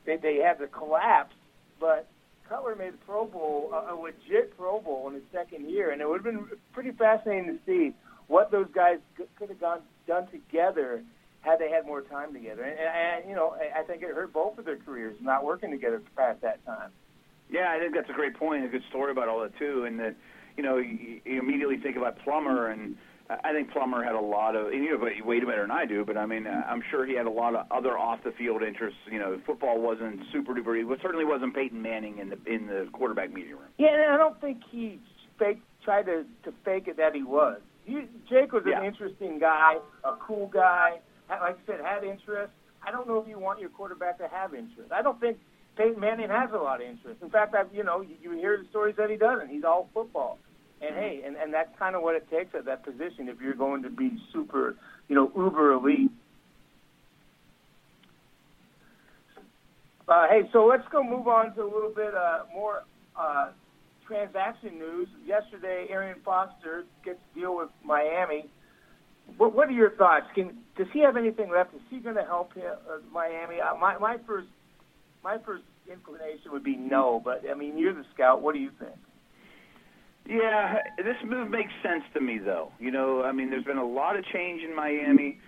[0.07, 1.35] they, they had the collapse,
[1.81, 2.09] but
[2.49, 6.01] Cutler made the Pro Bowl, a, a legit Pro Bowl in his second year, and
[6.01, 7.95] it would have been pretty fascinating to see
[8.27, 8.99] what those guys
[9.39, 11.03] could have gone done together
[11.41, 12.63] had they had more time together.
[12.63, 15.71] And, and, you know, I, I think it hurt both of their careers not working
[15.71, 16.91] together past that time.
[17.51, 19.99] Yeah, I think that's a great point, a good story about all that too, and
[20.01, 20.15] that
[20.57, 22.97] you know you, you immediately think about Plummer, and
[23.31, 26.05] I think Plummer had a lot of you know, but way better than I do.
[26.05, 28.63] But I mean, uh, I'm sure he had a lot of other off the field
[28.63, 28.99] interests.
[29.11, 30.81] You know, football wasn't super duper.
[30.81, 33.69] It certainly wasn't Peyton Manning in the in the quarterback meeting room.
[33.77, 34.99] Yeah, and I don't think he
[35.39, 37.61] fake tried to to fake it that he was.
[37.85, 38.83] He, Jake was an Yeah.
[38.85, 41.01] interesting guy, a cool guy.
[41.29, 42.53] Like I said, had interest.
[42.87, 44.91] I don't know if you want your quarterback to have interest.
[44.93, 45.39] I don't think
[45.77, 47.21] Peyton Manning has a lot of interest.
[47.23, 49.49] In fact, I've you know you, you hear the stories that he doesn't.
[49.51, 50.39] He's all football.
[50.81, 53.55] And hey, and, and that's kind of what it takes at that position if you're
[53.55, 54.77] going to be super,
[55.09, 56.11] you know, uber elite.
[60.09, 62.85] Uh, hey, so let's go move on to a little bit uh, more
[63.19, 63.51] uh,
[64.07, 65.09] transaction news.
[65.27, 68.47] Yesterday, Arian Foster gets to deal with Miami.
[69.37, 70.27] What, what are your thoughts?
[70.35, 71.75] Can does he have anything left?
[71.75, 73.57] Is he going to help him, uh, Miami?
[73.61, 74.49] Uh, my my first
[75.23, 78.41] my first inclination would be no, but I mean you're the scout.
[78.41, 78.97] What do you think?
[80.29, 82.71] Yeah, this move makes sense to me, though.
[82.79, 85.39] You know, I mean, there's been a lot of change in Miami.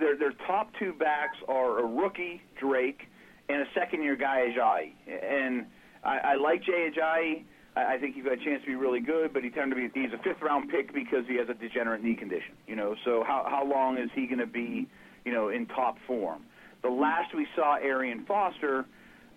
[0.00, 3.02] Their their top two backs are a rookie Drake
[3.48, 4.92] and a second year guy Ajayi.
[5.06, 5.66] And
[6.02, 7.44] I, I like Jay Ajayi.
[7.76, 9.76] I, I think he's got a chance to be really good, but he turned to
[9.76, 12.56] be he's a fifth round pick because he has a degenerate knee condition.
[12.66, 14.88] You know, so how how long is he going to be,
[15.24, 16.42] you know, in top form?
[16.82, 18.86] The last we saw Arian Foster.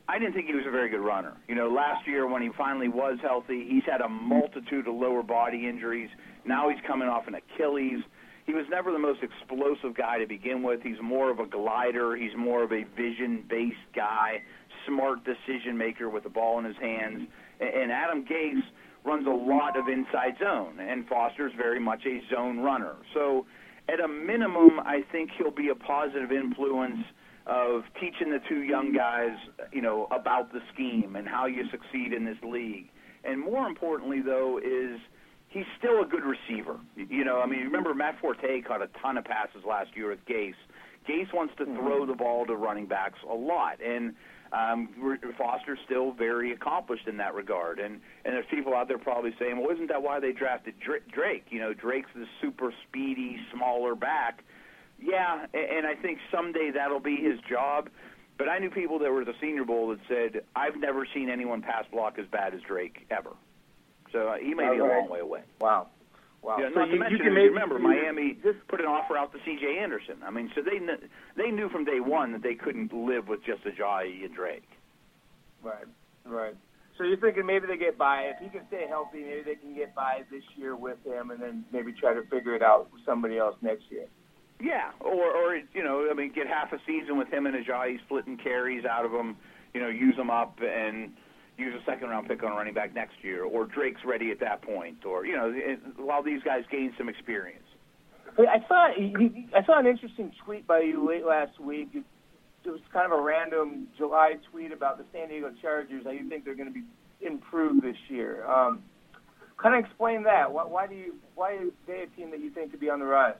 [0.09, 1.37] I didn't think he was a very good runner.
[1.47, 5.21] You know, last year when he finally was healthy, he's had a multitude of lower
[5.21, 6.09] body injuries.
[6.45, 8.01] Now he's coming off an Achilles,
[8.49, 10.81] he was never the most explosive guy to begin with.
[10.81, 12.15] He's more of a glider.
[12.15, 14.41] He's more of a vision-based guy,
[14.87, 17.27] smart decision maker with the ball in his hands.
[17.59, 18.63] And Adam Gase
[19.05, 22.95] runs a lot of inside zone, and Foster's very much a zone runner.
[23.13, 23.45] So,
[23.87, 27.05] at a minimum, I think he'll be a positive influence
[27.45, 29.37] of teaching the two young guys,
[29.71, 32.89] you know, about the scheme and how you succeed in this league.
[33.23, 34.99] And more importantly, though, is
[35.49, 36.79] he's still a good receiver.
[36.95, 40.25] You know, I mean, remember Matt Forte caught a ton of passes last year with
[40.25, 40.53] Gase.
[41.07, 44.13] Gase wants to throw the ball to running backs a lot, and
[44.51, 44.89] um,
[45.37, 47.79] Foster's still very accomplished in that regard.
[47.79, 51.45] And and there's people out there probably saying, well, isn't that why they drafted Drake?
[51.49, 54.43] You know, Drake's the super speedy, smaller back.
[55.01, 57.89] Yeah, and I think someday that'll be his job.
[58.37, 61.29] But I knew people that were at the Senior Bowl that said, I've never seen
[61.29, 63.31] anyone pass block as bad as Drake ever.
[64.13, 65.41] So uh, he may be a long way away.
[65.59, 65.87] Wow.
[66.41, 66.57] Wow.
[66.57, 68.85] Yeah, so not you, to mention, you can maybe you remember, Miami just put an
[68.85, 69.77] offer out to C.J.
[69.77, 70.15] Anderson.
[70.23, 73.43] I mean, so they kn- they knew from day one that they couldn't live with
[73.43, 74.63] just Ajayi and Drake.
[75.61, 75.83] Right,
[76.25, 76.55] right.
[76.97, 79.75] So you're thinking maybe they get by if he can stay healthy, maybe they can
[79.75, 83.01] get by this year with him, and then maybe try to figure it out with
[83.05, 84.05] somebody else next year.
[84.61, 87.99] Yeah, or or you know, I mean, get half a season with him and Ajayi
[88.05, 89.37] splitting carries out of him.
[89.73, 91.11] You know, use them up and
[91.57, 94.61] use a second round pick on running back next year, or Drake's ready at that
[94.61, 95.53] point, or you know,
[95.97, 97.63] while these guys gain some experience.
[98.37, 98.87] I saw
[99.57, 101.89] I saw an interesting tweet by you late last week.
[101.93, 106.03] It was kind of a random July tweet about the San Diego Chargers.
[106.03, 106.83] How you think they're going to be
[107.21, 108.45] improved this year?
[108.45, 108.83] Um,
[109.57, 110.51] kind of explain that.
[110.51, 112.99] Why, why do you why is they a team that you think could be on
[112.99, 113.35] the rise?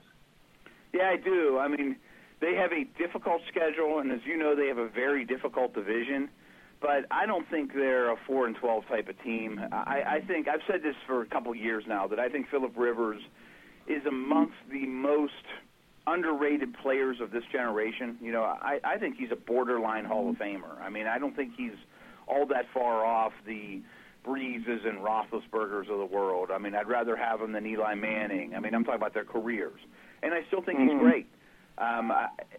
[0.92, 1.58] Yeah, I do.
[1.58, 1.96] I mean,
[2.40, 6.28] they have a difficult schedule, and as you know, they have a very difficult division
[6.80, 9.60] but I don't think they're a four and twelve type of team.
[9.70, 12.72] I, I think I've said this for a couple years now that I think Philip
[12.76, 13.20] Rivers
[13.86, 15.32] is amongst the most
[16.06, 18.16] underrated players of this generation.
[18.22, 20.80] You know, I, I think he's a borderline Hall of Famer.
[20.80, 21.76] I mean, I don't think he's
[22.26, 23.82] all that far off the
[24.24, 26.50] Breezes and Roethlisbergers of the world.
[26.50, 28.54] I mean, I'd rather have him than Eli Manning.
[28.54, 29.80] I mean, I'm talking about their careers,
[30.22, 30.90] and I still think mm-hmm.
[30.90, 31.26] he's great.
[31.78, 32.12] Um,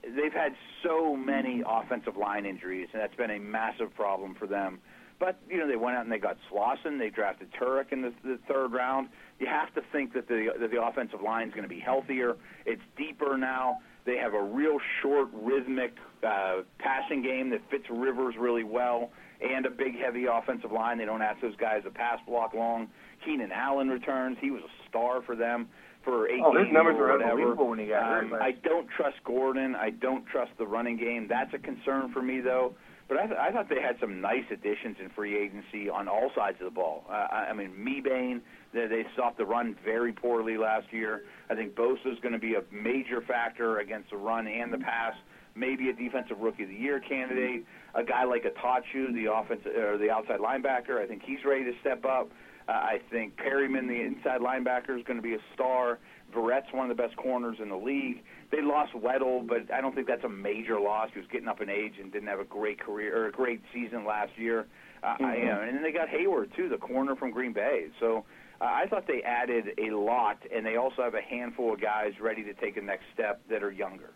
[0.04, 4.80] they've had so many offensive line injuries, and that's been a massive problem for them.
[5.20, 6.98] But you know, they went out and they got Slauson.
[6.98, 9.10] They drafted Tuerk in the, the third round.
[9.40, 12.36] You have to think that the that the offensive line is going to be healthier.
[12.66, 13.78] It's deeper now.
[14.04, 15.94] They have a real short, rhythmic
[16.28, 20.98] uh, passing game that fits Rivers really well, and a big, heavy offensive line.
[20.98, 22.88] They don't ask those guys to pass block long.
[23.24, 24.38] Keenan Allen returns.
[24.42, 25.68] He was a star for them
[26.04, 28.42] for eight oh, his numbers are unbelievable when he got um, hurt.
[28.42, 29.76] I don't trust Gordon.
[29.76, 31.28] I don't trust the running game.
[31.30, 32.74] That's a concern for me, though.
[33.08, 36.32] But I, th- I thought they had some nice additions in free agency on all
[36.34, 37.04] sides of the ball.
[37.10, 38.40] Uh, I, I mean, Mebane,
[38.74, 41.24] they, they stopped the run very poorly last year.
[41.50, 44.78] I think Bosa is going to be a major factor against the run and the
[44.78, 45.14] pass.
[45.56, 47.66] Maybe a defensive rookie of the year candidate.
[47.96, 51.74] A guy like Attaochu, the offense or the outside linebacker, I think he's ready to
[51.82, 52.30] step up.
[52.68, 56.00] Uh, I think Perryman, the inside linebacker, is going to be a star.
[56.34, 58.24] Verrett's one of the best corners in the league.
[58.52, 61.10] They lost Weddle, but I don't think that's a major loss.
[61.14, 63.62] He was getting up in age and didn't have a great career or a great
[63.74, 64.68] season last year.
[65.04, 65.26] Uh, mm-hmm.
[65.26, 67.88] I, you know, and then they got Hayward too, the corner from Green Bay.
[68.00, 68.26] So
[68.62, 72.14] uh, I thought they added a lot, and they also have a handful of guys
[72.22, 74.12] ready to take a next step that are younger.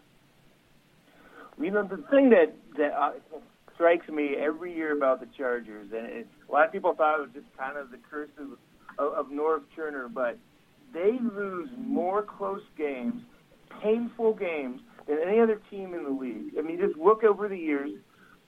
[1.60, 3.12] You know, the thing that that uh,
[3.76, 7.22] strikes me every year about the Chargers, and it, a lot of people thought it
[7.22, 8.58] was just kind of the curse of,
[8.98, 10.38] of, of Norv Turner, but
[10.94, 13.22] they lose more close games,
[13.82, 16.54] painful games, than any other team in the league.
[16.58, 17.92] I mean, just look over the years.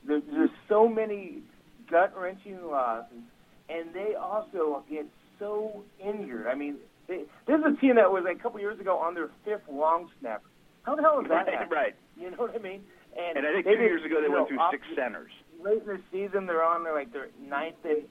[0.07, 1.43] There, there's so many
[1.89, 3.21] gut wrenching losses,
[3.69, 5.05] and they also get
[5.39, 6.47] so injured.
[6.47, 9.13] I mean, they, this is a team that was like, a couple years ago on
[9.13, 10.47] their fifth long snapper.
[10.83, 11.45] How the hell is that?
[11.47, 11.95] Right, right.
[12.19, 12.81] You know what I mean?
[13.17, 15.31] And, and I think two years ago they went know, through off, six centers.
[15.63, 18.03] Late in the season, they're on their like their ninth and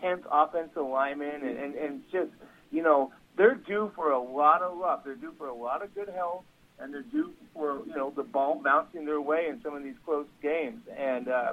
[0.00, 2.30] tenth offensive lineman, and, and and just
[2.70, 5.04] you know they're due for a lot of luck.
[5.04, 6.44] They're due for a lot of good health,
[6.78, 9.96] and they're due for you know the ball bouncing their way in some of these
[10.04, 10.80] close games.
[10.96, 11.52] And uh,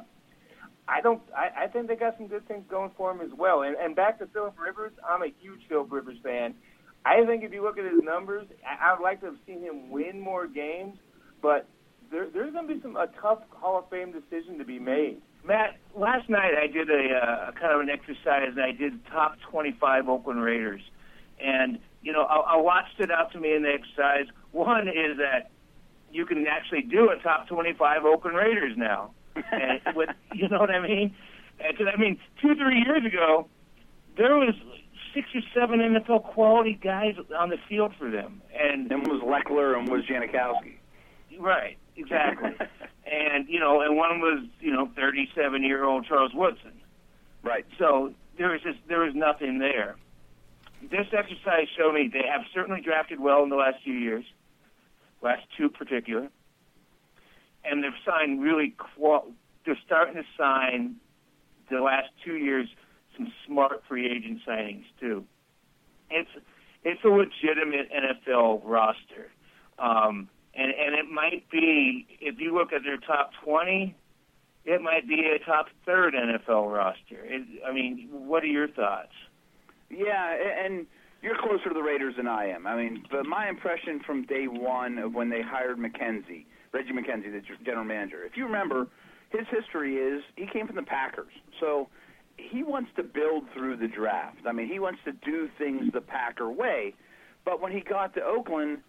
[0.88, 1.22] I don't.
[1.36, 3.64] I, I think they got some good things going for them as well.
[3.64, 6.54] And and back to Philip Rivers, I'm a huge Philip Rivers fan.
[7.06, 9.62] I think if you look at his numbers, I, I would like to have seen
[9.62, 10.98] him win more games,
[11.42, 11.68] but
[12.12, 15.22] there, there's going to be some a tough Hall of Fame decision to be made.
[15.44, 18.50] Matt, last night I did a uh, kind of an exercise.
[18.50, 20.82] And I did top 25 Oakland Raiders,
[21.40, 24.26] and you know I, I watched it out to me in the exercise.
[24.52, 25.50] One is that
[26.12, 30.70] you can actually do a top 25 Oakland Raiders now, and with you know what
[30.70, 31.16] I mean?
[31.58, 33.48] Because I mean, two three years ago,
[34.18, 34.54] there was
[35.14, 39.78] six or seven NFL quality guys on the field for them, and And was Lechler
[39.78, 40.76] and was Janikowski.
[41.40, 42.52] right, exactly.
[43.06, 46.74] and you know, and one was you know 37 year old Charles Woodson.
[47.44, 47.66] Right.
[47.80, 49.96] So there was just there was nothing there.
[50.90, 54.26] This exercise showed me they have certainly drafted well in the last few years,
[55.22, 56.30] last two particular,
[57.64, 58.76] and they've signed really.
[58.78, 59.32] Qual-
[59.64, 60.96] they're starting to sign
[61.70, 62.68] the last two years
[63.16, 65.26] some smart free agent signings too.
[66.10, 66.30] It's
[66.84, 69.30] it's a legitimate NFL roster,
[69.78, 73.96] um, and and it might be if you look at their top twenty,
[74.66, 77.24] it might be a top third NFL roster.
[77.24, 79.14] It, I mean, what are your thoughts?
[79.90, 80.36] Yeah,
[80.66, 80.86] and
[81.22, 82.66] you're closer to the Raiders than I am.
[82.66, 87.32] I mean, but my impression from day one of when they hired McKenzie, Reggie McKenzie,
[87.32, 88.88] the general manager, if you remember,
[89.30, 91.32] his history is he came from the Packers.
[91.60, 91.90] So
[92.38, 94.40] he wants to build through the draft.
[94.48, 96.94] I mean, he wants to do things the Packer way.
[97.46, 98.80] But when he got to Oakland,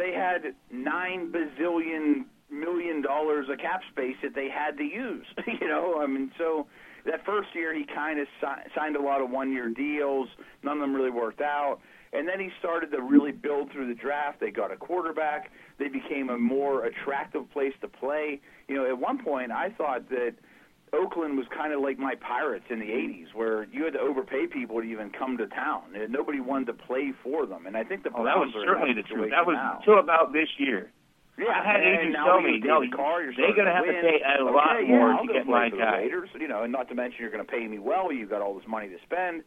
[0.00, 5.26] they had nine bazillion million dollars of cap space that they had to use.
[5.60, 6.66] you know, I mean, so
[7.06, 10.28] that first year he kind of si- signed a lot of one-year deals.
[10.62, 11.78] None of them really worked out.
[12.12, 14.40] And then he started to really build through the draft.
[14.40, 15.52] They got a quarterback.
[15.78, 18.40] They became a more attractive place to play.
[18.66, 20.34] You know, at one point I thought that
[20.92, 23.24] Oakland was kind of like my Pirates in the mm-hmm.
[23.24, 26.66] '80s, where you had to overpay people to even come to town, and nobody wanted
[26.66, 27.66] to play for them.
[27.66, 29.30] And I think the Oh, that was Browns are in certainly the truth.
[29.30, 29.78] That was now.
[29.78, 30.90] until about this year.
[31.38, 34.76] Yeah, I had agents tell me, no, they're gonna have to pay a okay, lot
[34.76, 36.04] yeah, more I'll to get my guy.
[36.04, 38.12] Raiders, you know, and not to mention you're going to pay me well.
[38.12, 39.42] You've got all this money to spend.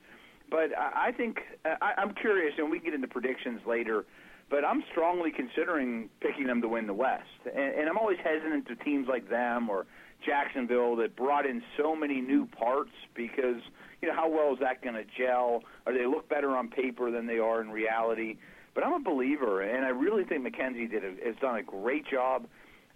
[0.50, 4.06] But I I think I, I'm curious, and we can get into predictions later.
[4.50, 8.68] But I'm strongly considering picking them to win the West, and, and I'm always hesitant
[8.68, 9.86] to teams like them or
[10.26, 13.62] Jacksonville that brought in so many new parts because
[14.02, 15.64] you know how well is that going to gel?
[15.86, 18.38] Or they look better on paper than they are in reality?
[18.76, 22.06] But I'm a believer, and I really think McKenzie did a, has done a great
[22.10, 22.48] job.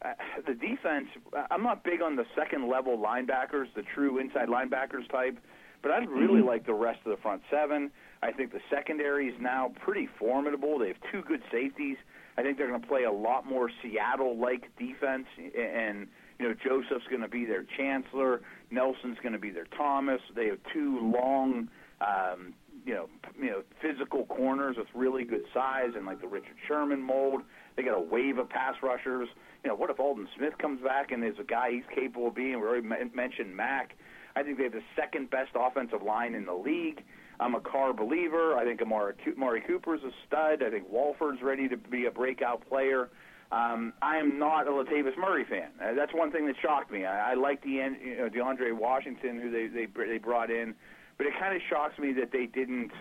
[0.04, 0.14] Uh,
[0.46, 1.08] the defense,
[1.52, 5.38] I'm not big on the second level linebackers, the true inside linebackers type,
[5.82, 7.92] but I really like the rest of the front seven.
[8.22, 10.80] I think the secondary is now pretty formidable.
[10.80, 11.98] They have two good safeties.
[12.38, 16.08] I think they're going to play a lot more Seattle-like defense, and
[16.40, 20.22] you know Joseph's going to be their Chancellor, Nelson's going to be their Thomas.
[20.36, 21.70] They have two long,
[22.02, 22.54] um,
[22.86, 23.08] you know,
[23.40, 27.42] you know, physical corners with really good size and like the Richard Sherman mold.
[27.76, 29.30] They got a wave of pass rushers.
[29.64, 32.36] You know, what if Aldon Smith comes back and is a guy he's capable of
[32.36, 32.60] being?
[32.60, 33.96] We already men- mentioned Mack.
[34.36, 37.04] I think they have the second best offensive line in the league.
[37.40, 38.56] I'm a Carr believer.
[38.56, 40.64] I think Amari, Amari Cooper's a stud.
[40.64, 43.10] I think Walford's ready to be a breakout player.
[43.52, 45.70] Um, I am not a Latavius Murray fan.
[45.82, 47.06] Uh, that's one thing that shocked me.
[47.06, 50.76] I, I like the you know, DeAndre Washington, who they they they brought in,
[51.18, 52.92] but it kind of shocks me that they didn't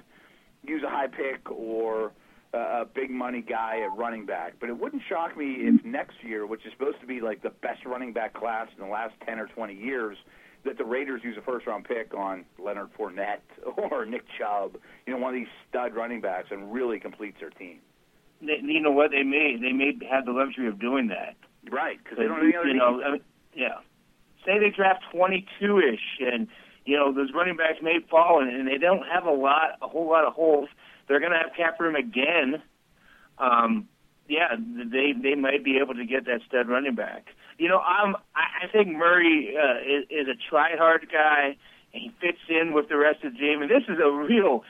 [0.62, 2.12] use a high pick or
[2.52, 4.54] a, a big money guy at running back.
[4.60, 7.50] But it wouldn't shock me if next year, which is supposed to be like the
[7.50, 10.16] best running back class in the last ten or twenty years,
[10.64, 13.40] that the Raiders use a first round pick on Leonard Fournette
[13.90, 17.50] or Nick Chubb, you know, one of these stud running backs, and really completes their
[17.50, 17.78] team.
[18.40, 19.10] They, you know what?
[19.10, 21.36] They may they may have the luxury of doing that.
[21.70, 23.02] Right, because they don't have any other you know.
[23.02, 23.20] I mean,
[23.54, 23.78] yeah.
[24.44, 26.46] Say they draft 22 ish, and
[26.84, 29.88] you know those running backs may fall, and, and they don't have a lot, a
[29.88, 30.68] whole lot of holes.
[31.08, 32.62] They're going to have cap room again.
[33.38, 33.88] Um,
[34.28, 37.26] yeah, they they might be able to get that stud running back.
[37.58, 41.56] You know, I'm I, I think Murray uh, is, is a try hard guy,
[41.92, 43.62] and he fits in with the rest of the team.
[43.62, 44.62] And this is a real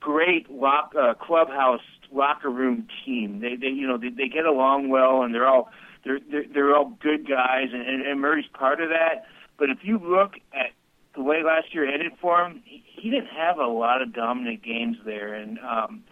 [0.00, 1.80] great lock, uh, clubhouse
[2.12, 3.40] locker room team.
[3.40, 5.70] They they you know they, they get along well, and they're all
[6.04, 9.24] they're they're, they're all good guys, and, and, Murray's part of that.
[9.58, 10.72] But if you look at
[11.14, 14.62] the way last year ended for him, he, he didn't have a lot of dominant
[14.62, 16.04] games there, and um,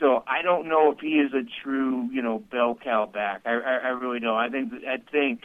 [0.00, 3.42] so I don't know if he is a true you know bell cow back.
[3.44, 4.36] I I, I really don't.
[4.36, 5.42] I think I think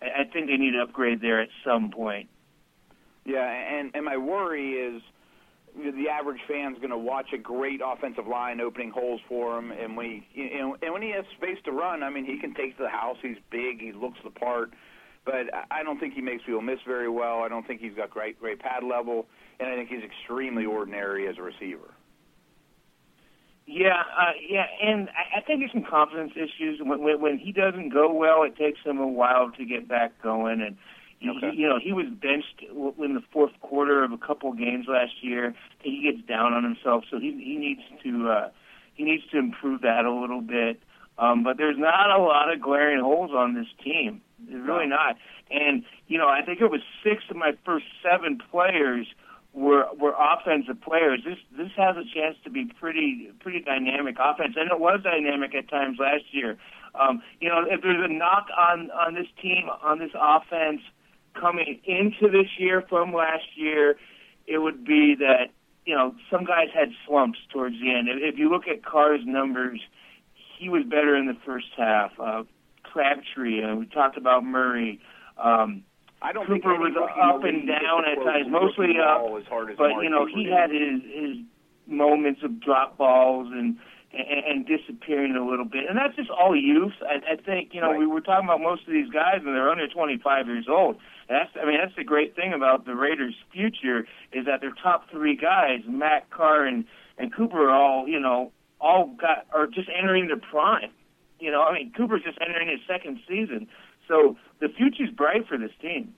[0.00, 2.28] I think they need to upgrade there at some point.
[3.24, 5.02] Yeah, and and my worry is
[5.76, 9.96] the average fan's going to watch a great offensive line opening holes for him, and
[9.96, 12.76] we you know, and when he has space to run, I mean, he can take
[12.76, 13.16] to the house.
[13.22, 14.72] He's big, he looks the part,
[15.24, 17.42] but I- don't think he makes people miss very well.
[17.42, 19.26] I don't think he's got great great pad level,
[19.58, 21.94] and I think he's extremely ordinary as a receiver.
[23.66, 26.80] Yeah, uh, yeah, and I, I think there's some confidence issues.
[26.82, 30.20] When, when when he doesn't go well, it takes him a while to get back
[30.22, 30.62] going.
[30.62, 30.76] And
[31.20, 31.50] you, Okay.
[31.54, 35.54] you know, he was benched in the fourth quarter of a couple games last year.
[35.82, 38.48] He gets down on himself, so he he needs to uh,
[38.94, 40.80] he needs to improve that a little bit.
[41.18, 44.20] Um, but there's not a lot of glaring holes on this team.
[44.38, 45.16] There's really not.
[45.50, 49.06] And you know, I think it was six of my first seven players
[49.52, 51.20] were were offensive players.
[51.24, 55.54] This this has a chance to be pretty pretty dynamic offense, and it was dynamic
[55.54, 56.56] at times last year.
[56.94, 60.80] Um, you know, if there's a knock on on this team on this offense
[61.40, 63.96] coming into this year from last year,
[64.46, 65.50] it would be that
[65.84, 68.08] you know some guys had slumps towards the end.
[68.08, 69.80] If, if you look at Carr's numbers,
[70.58, 72.12] he was better in the first half.
[72.18, 72.42] Uh,
[72.82, 75.00] Crabtree, uh, we talked about Murray.
[75.42, 75.84] Um,
[76.20, 79.22] I don't Cooper think was up and down at times, mostly up.
[79.38, 80.52] as hard as But Amari you know, Cooper he did.
[80.52, 81.36] had his his
[81.86, 83.76] moments of drop balls and
[84.12, 86.94] and, and disappearing a little bit, and that's just all youth.
[87.02, 87.98] I, I think you know Right.
[88.00, 90.96] we were talking about most of these guys, and they're under 25 years old.
[91.28, 95.10] That's I mean that's the great thing about the Raiders' future is that their top
[95.10, 96.84] three guys, Mack Carr and
[97.18, 100.90] and Cooper, are all you know all got are just entering their prime.
[101.38, 103.68] You know, I mean Cooper's just entering his second season,
[104.08, 106.14] so the future's bright for this team.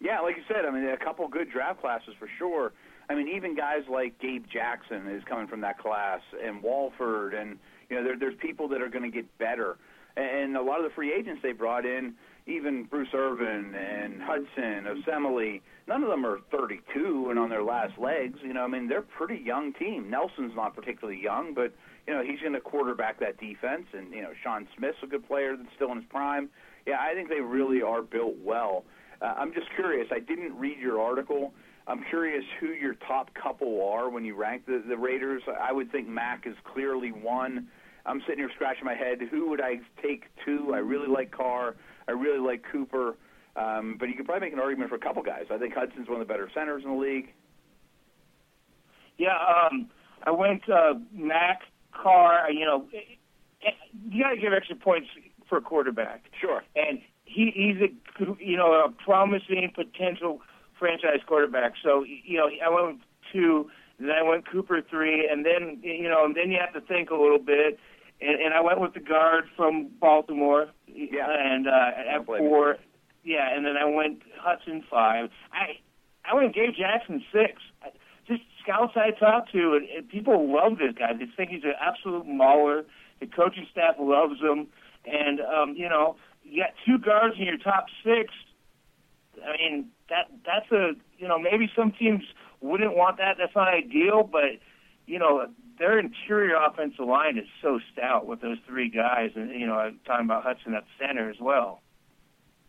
[0.00, 2.72] Yeah, like you said, I mean, a couple good draft classes for sure.
[3.10, 7.58] I mean, even guys like Gabe Jackson is coming from that class, and Walford, and
[7.88, 9.76] you know, there, there's people that are going to get better.
[10.16, 12.14] And a lot of the free agents they brought in,
[12.48, 17.98] even Bruce Irvin and Hudson, Osemele, none of them are 32 and on their last
[17.98, 18.38] legs.
[18.42, 20.08] You know, I mean, they're a pretty young team.
[20.08, 21.74] Nelson's not particularly young, but
[22.06, 23.86] you know, he's going to quarterback that defense.
[23.92, 26.48] And you know, Sean Smith's a good player that's still in his prime.
[26.86, 28.84] Yeah, I think they really are built well.
[29.20, 30.08] Uh, I'm just curious.
[30.10, 31.52] I didn't read your article.
[31.86, 35.42] I'm curious who your top couple are when you rank the, the Raiders.
[35.60, 37.68] I would think Mack is clearly one.
[38.04, 39.18] I'm sitting here scratching my head.
[39.30, 40.72] Who would I take two?
[40.74, 41.76] I really like Carr.
[42.08, 43.16] I really like Cooper.
[43.56, 45.46] Um, but you could probably make an argument for a couple guys.
[45.50, 47.32] I think Hudson's one of the better centers in the league.
[49.18, 49.88] Yeah, um,
[50.24, 52.50] I went uh, Mack Carr.
[52.52, 52.98] You know, eh,
[53.66, 53.70] eh,
[54.10, 55.08] you got to give extra points
[55.48, 56.62] for a quarterback, Sure.
[56.76, 60.40] and he he's a you know a promising potential
[60.78, 61.72] franchise quarterback.
[61.82, 63.00] So you know, I went
[63.32, 66.80] two, then I went Cooper three, and then you know, and then you have to
[66.86, 67.78] think a little bit.
[68.20, 71.26] And, and I went with the guard from Baltimore, Yeah.
[71.28, 72.76] and uh, at four,
[73.24, 75.30] yeah, and then I went Hudson five.
[75.52, 75.78] I
[76.24, 77.62] I went Gabe Jackson six.
[77.82, 77.88] I,
[78.26, 81.12] just scouts I talked to, and, and people love this guy.
[81.14, 82.84] They think he's an absolute mauler.
[83.20, 84.66] The coaching staff loves him,
[85.06, 88.32] and um, you know, you got two guards in your top six.
[89.42, 92.22] I mean, that that's a you know maybe some teams
[92.60, 93.36] wouldn't want that.
[93.38, 94.58] That's not ideal, but
[95.06, 95.46] you know
[95.78, 100.00] their interior offensive line is so stout with those three guys, and you know I'm
[100.04, 101.82] talking about Hudson at center as well.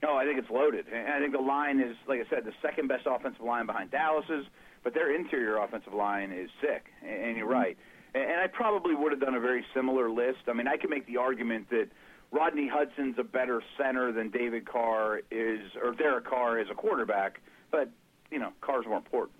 [0.01, 0.85] No, I think it's loaded.
[0.93, 3.91] And I think the line is, like I said, the second best offensive line behind
[3.91, 4.45] Dallas's,
[4.83, 6.85] but their interior offensive line is sick.
[7.05, 7.77] And you're right.
[8.13, 10.47] And and I probably would have done a very similar list.
[10.47, 11.89] I mean, I could make the argument that
[12.31, 17.41] Rodney Hudson's a better center than David Carr is, or Derek Carr is a quarterback,
[17.71, 17.89] but,
[18.31, 19.37] you know, Carr's more important.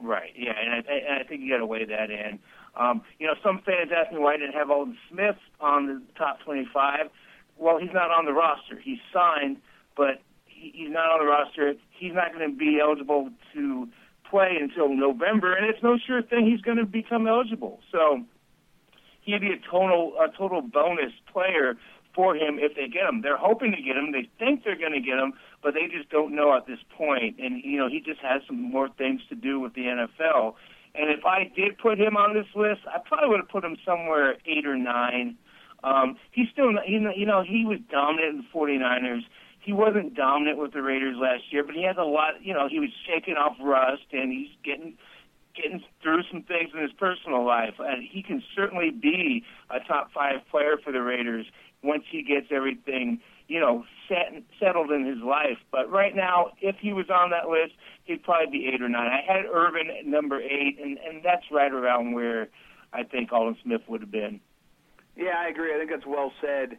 [0.00, 0.32] Right.
[0.36, 2.38] Yeah, and I, and I think you got to weigh that in.
[2.76, 6.02] Um, you know, some fans ask me why I didn't have Aldon Smith on the
[6.18, 7.08] top 25.
[7.56, 8.78] Well, he's not on the roster.
[8.82, 9.58] He's signed,
[9.96, 11.74] but he, he's not on the roster.
[11.90, 13.88] He's not going to be eligible to
[14.28, 17.80] play until November, and it's no sure thing he's going to become eligible.
[17.92, 18.24] So
[19.22, 21.76] he'd be a total a total bonus player
[22.14, 23.22] for him if they get him.
[23.22, 24.12] They're hoping to get him.
[24.12, 27.36] They think they're going to get him, but they just don't know at this point.
[27.38, 30.54] And you know, he just has some more things to do with the NFL.
[30.94, 33.76] And if I did put him on this list, I probably would have put him
[33.84, 35.36] somewhere eight or nine.
[35.82, 39.22] Um, he's still, not- he, you know, he was dominant in the 49ers.
[39.60, 42.42] He wasn't dominant with the Raiders last year, but he has a lot.
[42.42, 44.96] You know, he was shaking off rust, and he's getting
[45.54, 47.74] getting through some things in his personal life.
[47.78, 51.46] And he can certainly be a top five player for the Raiders
[51.82, 55.58] once he gets everything, you know, set, settled in his life.
[55.70, 57.74] But right now, if he was on that list,
[58.04, 59.08] he'd probably be eight or nine.
[59.08, 62.48] I had Irvin at number eight, and, and that's right around where
[62.92, 64.40] I think Aldon Smith would have been.
[65.16, 65.74] Yeah, I agree.
[65.74, 66.78] I think that's well said.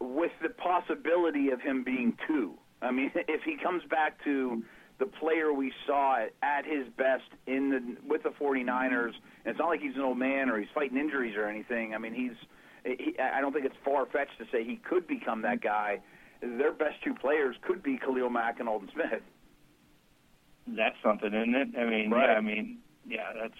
[0.00, 2.54] With the possibility of him being two.
[2.82, 4.62] I mean, if he comes back to
[4.98, 9.14] the player we saw at, his best in the with the 49ers, and
[9.46, 11.94] it's not like he's an old man or he's fighting injuries or anything.
[11.94, 12.36] I mean, he's.
[12.84, 16.00] He, I don't think it's far fetched to say he could become that guy.
[16.40, 19.22] Their best two players could be Khalil Mack and Aldon Smith.
[20.66, 21.68] That's something, isn't it?
[21.78, 22.28] I mean, Right.
[22.28, 23.54] yeah, I mean, yeah, that's.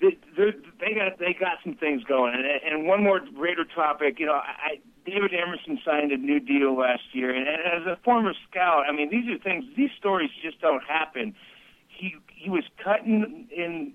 [0.00, 4.20] They, got they got some things going, and, and one more Raider topic.
[4.20, 7.98] You know, I, David Amerson signed a new deal last year, and, and as a
[8.04, 9.64] former scout, I mean, these are things.
[9.76, 11.34] These stories just don't happen.
[11.88, 13.94] He he was cut in, in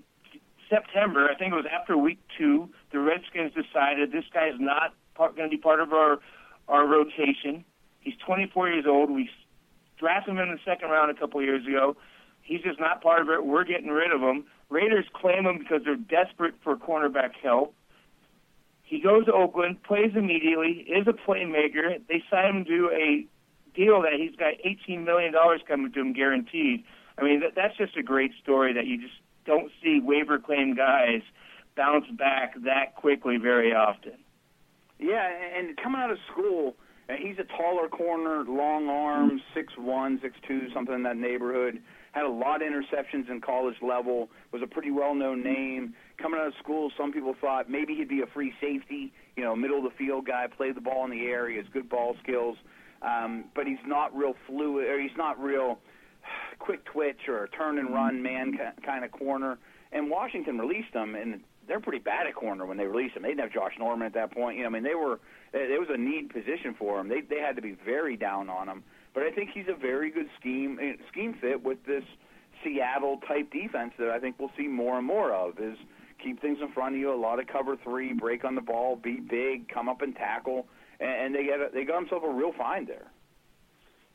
[0.70, 1.30] September.
[1.30, 2.68] I think it was after week two.
[2.94, 6.20] The Redskins decided this guy is not going to be part of our
[6.70, 7.66] our rotation.
[8.00, 9.10] He's 24 years old.
[9.12, 9.30] We
[9.98, 11.98] drafted him in the second round a couple years ago.
[12.42, 13.46] He's just not part of it.
[13.46, 14.46] We're getting rid of him.
[14.70, 17.74] Raiders claim him because they're desperate for cornerback help.
[18.84, 22.00] He goes to Oakland, plays immediately, is a playmaker.
[22.08, 23.26] They sign him to a
[23.76, 25.34] deal that he's got $18 million
[25.68, 26.84] coming to him guaranteed.
[27.18, 29.16] I mean, that, that's just a great story that you just
[29.46, 31.22] don't see waiver claim guys
[31.76, 34.14] bounce back that quickly very often.
[35.00, 36.76] Yeah, and coming out of school,
[37.18, 41.82] he's a taller corner, long arms, six one, six two, something in that neighborhood.
[42.14, 44.30] Had a lot of interceptions in college level.
[44.52, 45.94] Was a pretty well known name.
[46.22, 49.56] Coming out of school, some people thought maybe he'd be a free safety, you know,
[49.56, 51.50] middle of the field guy, play the ball in the air.
[51.50, 52.56] He has good ball skills,
[53.02, 55.80] um, but he's not real fluid, or he's not real
[56.60, 59.58] quick twitch or turn and run man kind of corner.
[59.92, 63.24] And Washington released him, and they're pretty bad at corner when they released him.
[63.24, 64.58] They didn't have Josh Norman at that point.
[64.58, 65.20] You know, I mean, they were
[65.54, 67.08] it was a need position for him.
[67.08, 68.84] They they had to be very down on him.
[69.14, 72.04] But I think he's a very good scheme eh, scheme fit with this
[72.64, 75.60] Seattle type defense that I think we'll see more and more of.
[75.60, 75.78] Is
[76.24, 78.96] keep things in front of you, a lot of cover three, break on the ball,
[78.96, 80.68] beat big, come up and tackle,
[81.00, 83.12] and, they get a, they got themselves a real find there.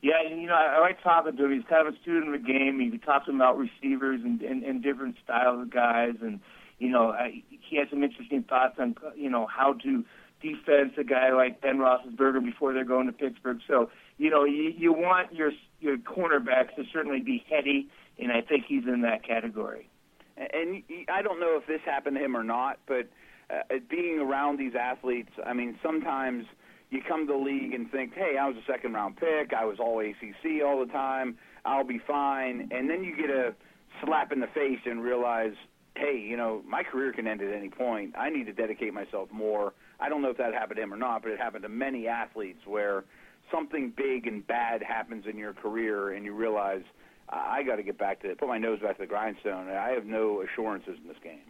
[0.01, 1.53] Yeah, and you know, I, I like talking to him.
[1.53, 2.79] He's kind of a student of the game.
[2.81, 6.41] He talks about receivers and, and, and different styles of guys, and
[6.79, 10.05] you know, I, he has some interesting thoughts on you know how to
[10.41, 13.59] defense a guy like Ben Roethlisberger before they're going to Pittsburgh.
[13.67, 18.41] So you know, you, you want your your cornerbacks to certainly be heady, and I
[18.41, 19.89] think he's in that category.
[20.37, 23.09] And I don't know if this happened to him or not, but
[23.51, 26.45] uh, being around these athletes, I mean, sometimes
[26.91, 29.65] you come to the league and think, hey, I was a second round pick, I
[29.65, 33.55] was all ACC all the time, I'll be fine, and then you get a
[34.05, 35.55] slap in the face and realize,
[35.99, 38.15] hey, you know, my career can end at any point.
[38.17, 39.73] I need to dedicate myself more.
[40.01, 42.07] I don't know if that happened to him or not, but it happened to many
[42.07, 43.05] athletes where
[43.53, 46.83] something big and bad happens in your career and you realize
[47.31, 49.69] I got to get back to put my nose back to the grindstone.
[49.69, 51.41] I have no assurances in this game.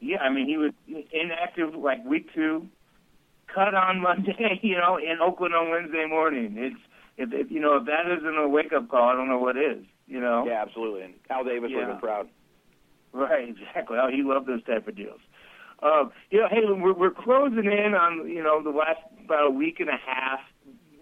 [0.00, 2.66] Yeah, I mean he was inactive like week two,
[3.54, 6.54] cut on Monday, you know, in Oakland on Wednesday morning.
[6.56, 6.76] It's
[7.16, 9.56] if, if you know if that isn't a wake up call, I don't know what
[9.56, 9.84] is.
[10.08, 10.44] You know.
[10.46, 11.02] Yeah, absolutely.
[11.02, 11.76] And Al Davis yeah.
[11.76, 12.28] would have been proud.
[13.14, 13.98] Right, exactly.
[14.00, 15.20] Oh, he loved those type of deals.
[15.82, 19.50] Um, you know, hey, we're, we're closing in on you know the last about a
[19.50, 20.40] week and a half,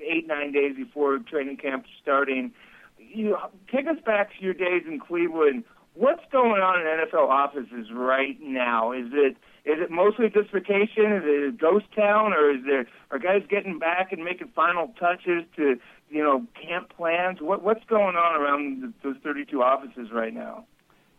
[0.00, 2.52] eight nine days before training camp starting.
[2.98, 3.36] You
[3.72, 5.64] take us back to your days in Cleveland.
[5.94, 8.92] What's going on in NFL offices right now?
[8.92, 11.12] Is it is it mostly just vacation?
[11.12, 14.94] Is it a ghost town, or is there are guys getting back and making final
[14.98, 15.76] touches to
[16.08, 17.38] you know camp plans?
[17.42, 20.64] What what's going on around the, those 32 offices right now?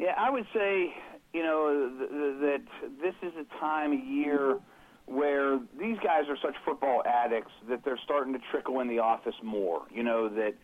[0.01, 0.93] Yeah, I would say
[1.31, 4.57] you know th- th- that this is a time of year
[5.05, 9.35] where these guys are such football addicts that they're starting to trickle in the office
[9.43, 9.83] more.
[9.93, 10.55] You know that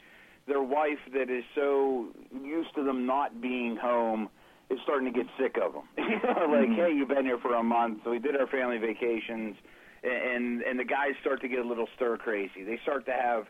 [0.48, 2.08] their wife that is so
[2.44, 4.30] used to them not being home
[4.72, 5.84] is starting to get sick of them.
[5.98, 6.74] you know, like, mm-hmm.
[6.74, 9.56] hey, you've been here for a month, so we did our family vacations,
[10.04, 12.64] and and the guys start to get a little stir crazy.
[12.66, 13.46] They start to have,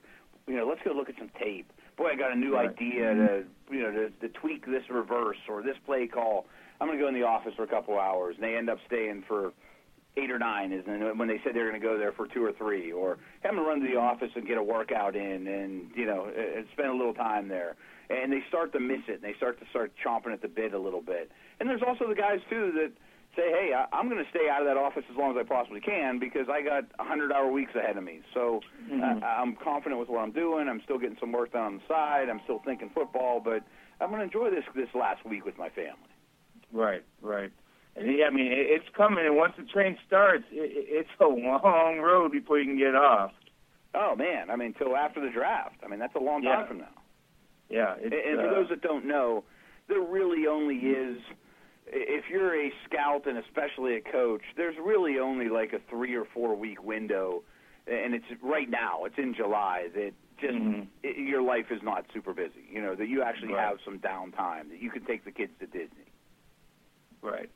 [0.48, 1.72] you know, let's go look at some tape.
[1.98, 2.70] Boy, I got a new right.
[2.70, 6.46] idea to, you know, to, to tweak this reverse or this play call.
[6.80, 8.78] I'm going to go in the office for a couple hours, and they end up
[8.86, 9.52] staying for
[10.16, 12.44] eight or nine is when they said they were going to go there for two
[12.44, 15.92] or three, or have them run to the office and get a workout in, and
[15.96, 17.76] you know, and spend a little time there.
[18.10, 20.74] And they start to miss it, and they start to start chomping at the bit
[20.74, 21.32] a little bit.
[21.60, 22.92] And there's also the guys too that
[23.38, 25.48] say, hey, I, I'm going to stay out of that office as long as I
[25.48, 28.22] possibly can because I got 100-hour weeks ahead of me.
[28.34, 29.02] So mm-hmm.
[29.02, 30.68] uh, I'm confident with what I'm doing.
[30.68, 32.28] I'm still getting some work done on the side.
[32.30, 33.62] I'm still thinking football, but
[34.02, 36.12] I'm going to enjoy this this last week with my family.
[36.74, 37.52] Right, right.
[37.96, 41.26] And yeah, I mean, it, it's coming, and once the train starts, it, it's a
[41.26, 43.32] long road before you can get off.
[43.96, 45.78] Oh man, I mean, till after the draft.
[45.84, 46.68] I mean, that's a long time yeah.
[46.68, 46.98] from now.
[47.70, 49.44] Yeah, and, and for uh, those that don't know,
[49.88, 51.18] there really only is.
[51.90, 56.26] If you're a scout and especially a coach, there's really only like a three or
[56.26, 57.44] four week window,
[57.88, 59.06] and it's right now.
[59.06, 60.82] It's in July that just mm-hmm.
[61.04, 62.66] it, your life is not super busy.
[62.70, 63.68] You know that you actually right.
[63.68, 66.12] have some downtime that you can take the kids to Disney.
[67.22, 67.50] Right.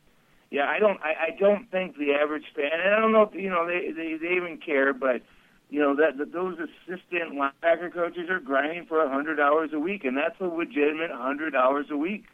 [0.50, 1.00] Yeah, I don't.
[1.02, 3.92] I, I don't think the average fan, and I don't know if you know they
[3.92, 5.22] they, they even care, but
[5.70, 9.80] you know that, that those assistant linebacker coaches are grinding for a hundred hours a
[9.80, 12.26] week, and that's a legitimate hundred hours a week.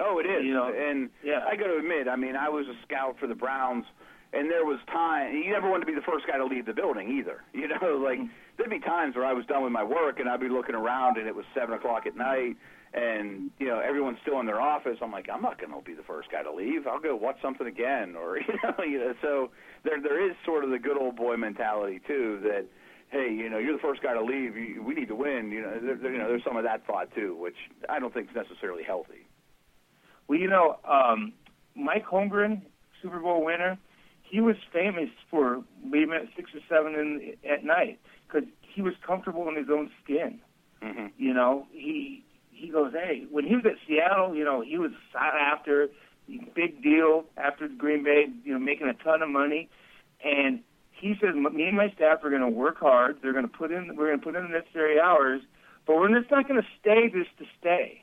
[0.00, 0.44] Oh, it is.
[0.44, 1.44] You know, and yeah.
[1.46, 3.84] I got to admit, I mean, I was a scout for the Browns,
[4.32, 5.36] and there was time.
[5.36, 7.42] You never wanted to be the first guy to leave the building either.
[7.52, 8.18] You know, like
[8.56, 11.18] there'd be times where I was done with my work, and I'd be looking around,
[11.18, 12.56] and it was seven o'clock at night
[12.92, 14.98] and you know everyone's still in their office.
[15.00, 16.86] I'm like, I'm not going to be the first guy to leave.
[16.86, 19.14] I'll go watch something again, or you know, you know.
[19.22, 19.50] So
[19.84, 22.66] there there is sort of the good old boy mentality too that
[23.10, 24.56] hey, you know, you're the first guy to leave.
[24.56, 25.50] You, we need to win.
[25.50, 27.56] You know, there, there, you know, there's some of that thought too, which
[27.88, 29.26] I don't think is necessarily healthy.
[30.30, 31.32] Well, you know, um,
[31.74, 32.62] Mike Holmgren,
[33.02, 33.76] Super Bowl winner,
[34.22, 38.94] he was famous for leaving at six or seven in, at night because he was
[39.04, 40.38] comfortable in his own skin.
[40.84, 41.06] Mm-hmm.
[41.18, 44.92] You know, he he goes, hey, when he was at Seattle, you know, he was
[45.12, 45.88] sought after,
[46.54, 49.68] big deal after Green Bay, you know, making a ton of money,
[50.24, 50.60] and
[50.92, 53.18] he says, me and my staff are going to work hard.
[53.20, 55.40] They're going to put in, we're going to put in the necessary hours,
[55.88, 57.99] but we're just not going to stay just to stay.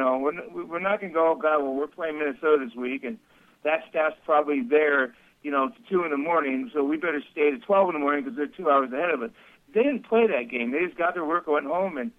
[0.00, 2.74] You know, we're we're not going to go, oh God, well, we're playing Minnesota this
[2.74, 3.18] week, and
[3.64, 7.50] that staff's probably there, you know, to two in the morning, so we better stay
[7.50, 9.28] to twelve in the morning because they're two hours ahead of us.
[9.74, 10.70] They didn't play that game.
[10.70, 12.12] They just got their work, went home, and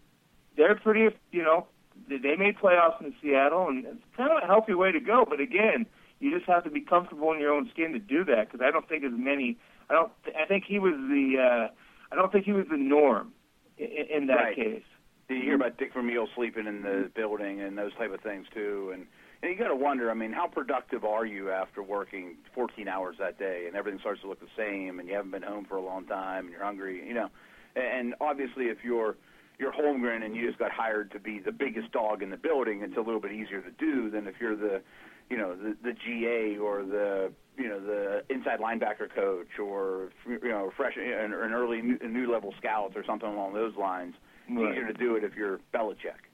[0.56, 1.66] they're pretty, you know,
[2.08, 5.26] they made playoffs in Seattle, and it's kind of a healthy way to go.
[5.28, 5.88] But again,
[6.20, 8.70] you just have to be comfortable in your own skin to do that because I
[8.70, 9.58] don't think as many.
[9.90, 10.12] I don't.
[10.40, 11.38] I think he was the.
[11.42, 11.74] Uh,
[12.12, 13.34] I don't think he was the norm
[13.80, 14.56] in, in that Right.
[14.56, 14.84] case.
[15.32, 18.92] You hear about Dick Vermeil sleeping in the building and those type of things too,
[18.94, 19.06] and,
[19.42, 20.12] and you got to wonder.
[20.12, 24.22] I mean, how productive are you after working 14 hours that day and everything starts
[24.22, 26.64] to look the same, and you haven't been home for a long time, and you're
[26.64, 27.30] hungry, you know?
[27.76, 29.16] And obviously, if you're
[29.58, 32.82] you're Holmgren and you just got hired to be the biggest dog in the building,
[32.82, 34.82] it's a little bit easier to do than if you're the,
[35.30, 40.50] you know, the, the GA or the you know the inside linebacker coach or you
[40.50, 44.16] know fresh an, an early new, new level scouts or something along those lines.
[44.48, 44.72] It's Right.
[44.72, 46.28] easier to do it if you're Belichick.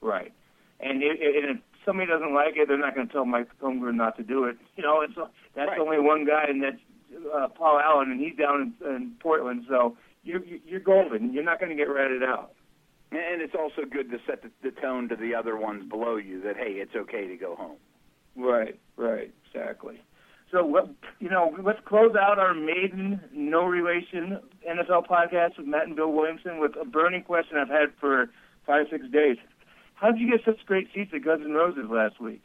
[0.00, 0.32] Right.
[0.80, 3.48] And, it, it, and if somebody doesn't like it, they're not going to tell Mike
[3.60, 4.56] Holmgren not to do it.
[4.76, 5.14] You know, it's
[5.54, 5.80] that's Right.
[5.80, 6.76] only one guy, and that's
[7.34, 9.64] uh, Paul Allen, and he's down in, in Portland.
[9.68, 11.32] So you're you're golden.
[11.32, 12.52] You're not going to get ratted out.
[13.12, 16.42] And it's also good to set the, the tone to the other ones below you
[16.42, 17.76] that hey, it's okay to go home.
[18.36, 20.00] Right, right, exactly.
[20.52, 20.88] So, what,
[21.18, 24.38] you know, let's close out our maiden, no relation
[24.68, 28.30] NFL podcast with Matt and Bill Williamson with a burning question I've had for
[28.64, 29.38] five, six days.
[29.94, 32.42] How did you get such great seats at Guns N' Roses last week?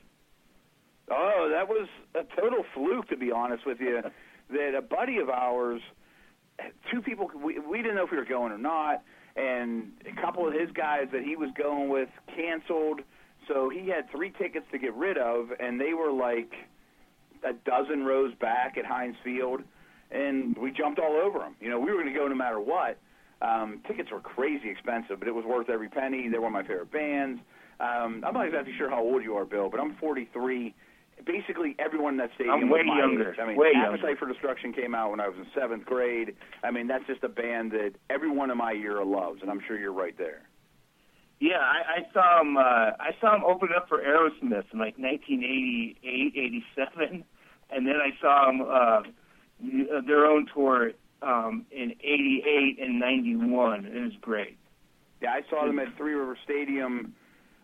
[1.11, 4.01] Oh, that was a total fluke, to be honest with you.
[4.49, 5.81] that a buddy of ours,
[6.91, 9.03] two people, we, we didn't know if we were going or not,
[9.35, 13.01] and a couple of his guys that he was going with canceled.
[13.47, 16.53] So he had three tickets to get rid of, and they were like
[17.43, 19.61] a dozen rows back at Heinz Field,
[20.11, 21.55] and we jumped all over them.
[21.59, 22.97] You know, we were going to go no matter what.
[23.41, 26.29] Um, tickets were crazy expensive, but it was worth every penny.
[26.29, 27.41] They were my favorite bands.
[27.79, 30.75] Um, I'm not exactly sure how old you are, Bill, but I'm 43.
[31.25, 33.39] Basically, everyone in that stadium I'm was way my younger, age.
[33.41, 34.17] I mean, way Appetite younger.
[34.17, 36.35] for Destruction came out when I was in seventh grade.
[36.63, 39.77] I mean, that's just a band that everyone in my era loves, and I'm sure
[39.79, 40.41] you're right there.
[41.41, 42.55] Yeah, I, I saw him.
[42.55, 47.23] Uh, I saw him open up for Aerosmith in like 1988, 87,
[47.71, 50.91] and then I saw him uh, their own tour
[51.23, 53.85] um, in 88 and 91.
[53.85, 54.59] It was great.
[55.19, 57.15] Yeah, I saw them at Three River Stadium.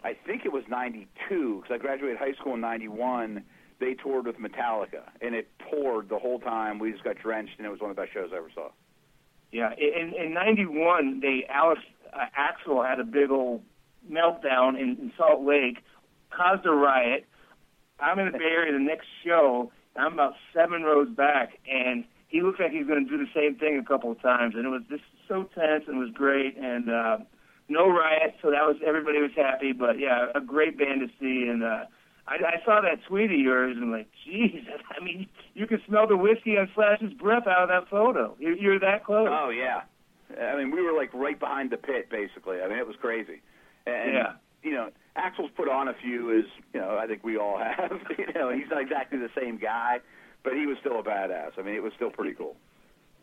[0.04, 3.44] I think it was '92 because I graduated high school in '91.
[3.80, 6.80] They toured with Metallica, and it poured the whole time.
[6.80, 8.70] We just got drenched, and it was one of the best shows I ever saw.
[9.52, 11.82] Yeah, in in '91, they Alex
[12.14, 13.62] uh, Axl had a big old
[14.12, 15.78] meltdown in, in Salt Lake,
[16.30, 17.26] caused a riot.
[18.00, 19.72] I'm in the Bay Area the next show.
[19.96, 23.32] I'm about seven rows back, and he looked like he was going to do the
[23.34, 26.56] same thing a couple of times, and it was just so tense and was great.
[26.58, 27.18] And uh,
[27.70, 29.72] no riot, so that was everybody was happy.
[29.72, 31.86] But yeah, a great band to see, and uh,
[32.28, 35.82] I, I saw that tweet of yours, and I'm like, Jesus, I mean, you can
[35.88, 38.36] smell the whiskey on Slash's breath out of that photo.
[38.40, 39.30] You're, you're that close.
[39.32, 39.82] Oh yeah,
[40.42, 42.62] I mean we were like right behind the pit, basically.
[42.62, 43.42] I mean it was crazy.
[43.86, 44.34] And Yeah.
[44.64, 47.92] you know, Axl's put on a few, as you know, I think we all have.
[48.18, 50.00] you know, he's not exactly the same guy,
[50.44, 51.52] but he was still a badass.
[51.58, 52.56] I mean, it was still pretty cool.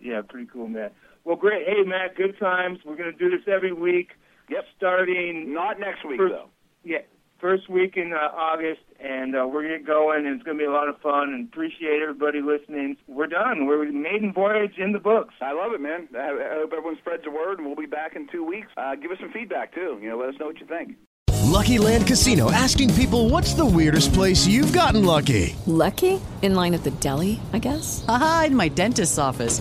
[0.01, 0.91] Yeah, pretty cool, man.
[1.25, 1.67] Well, great.
[1.67, 2.81] Hey, Matt, good times.
[2.85, 4.11] We're going to do this every week.
[4.51, 4.65] Yep.
[4.77, 6.49] Starting, Not next week First- though.
[6.85, 6.99] yeah,
[7.45, 10.57] first week in uh, August, and uh, we're going to get going, and it's going
[10.57, 11.29] to be a lot of fun.
[11.35, 12.97] And appreciate everybody listening.
[13.07, 13.67] We're done.
[13.67, 15.35] We're maiden voyage in the books.
[15.43, 16.09] I love it, man.
[16.17, 18.69] I I hope everyone spreads the word, and we'll be back in two weeks.
[18.79, 19.99] Uh, give us some feedback too.
[20.01, 20.97] You know, let us know what you think.
[21.45, 25.55] Lucky Land Casino asking people what's the weirdest place you've gotten lucky?
[25.67, 26.23] Lucky?
[26.41, 28.05] In line at the deli, I guess?
[28.09, 29.61] Aha, in my dentist's office.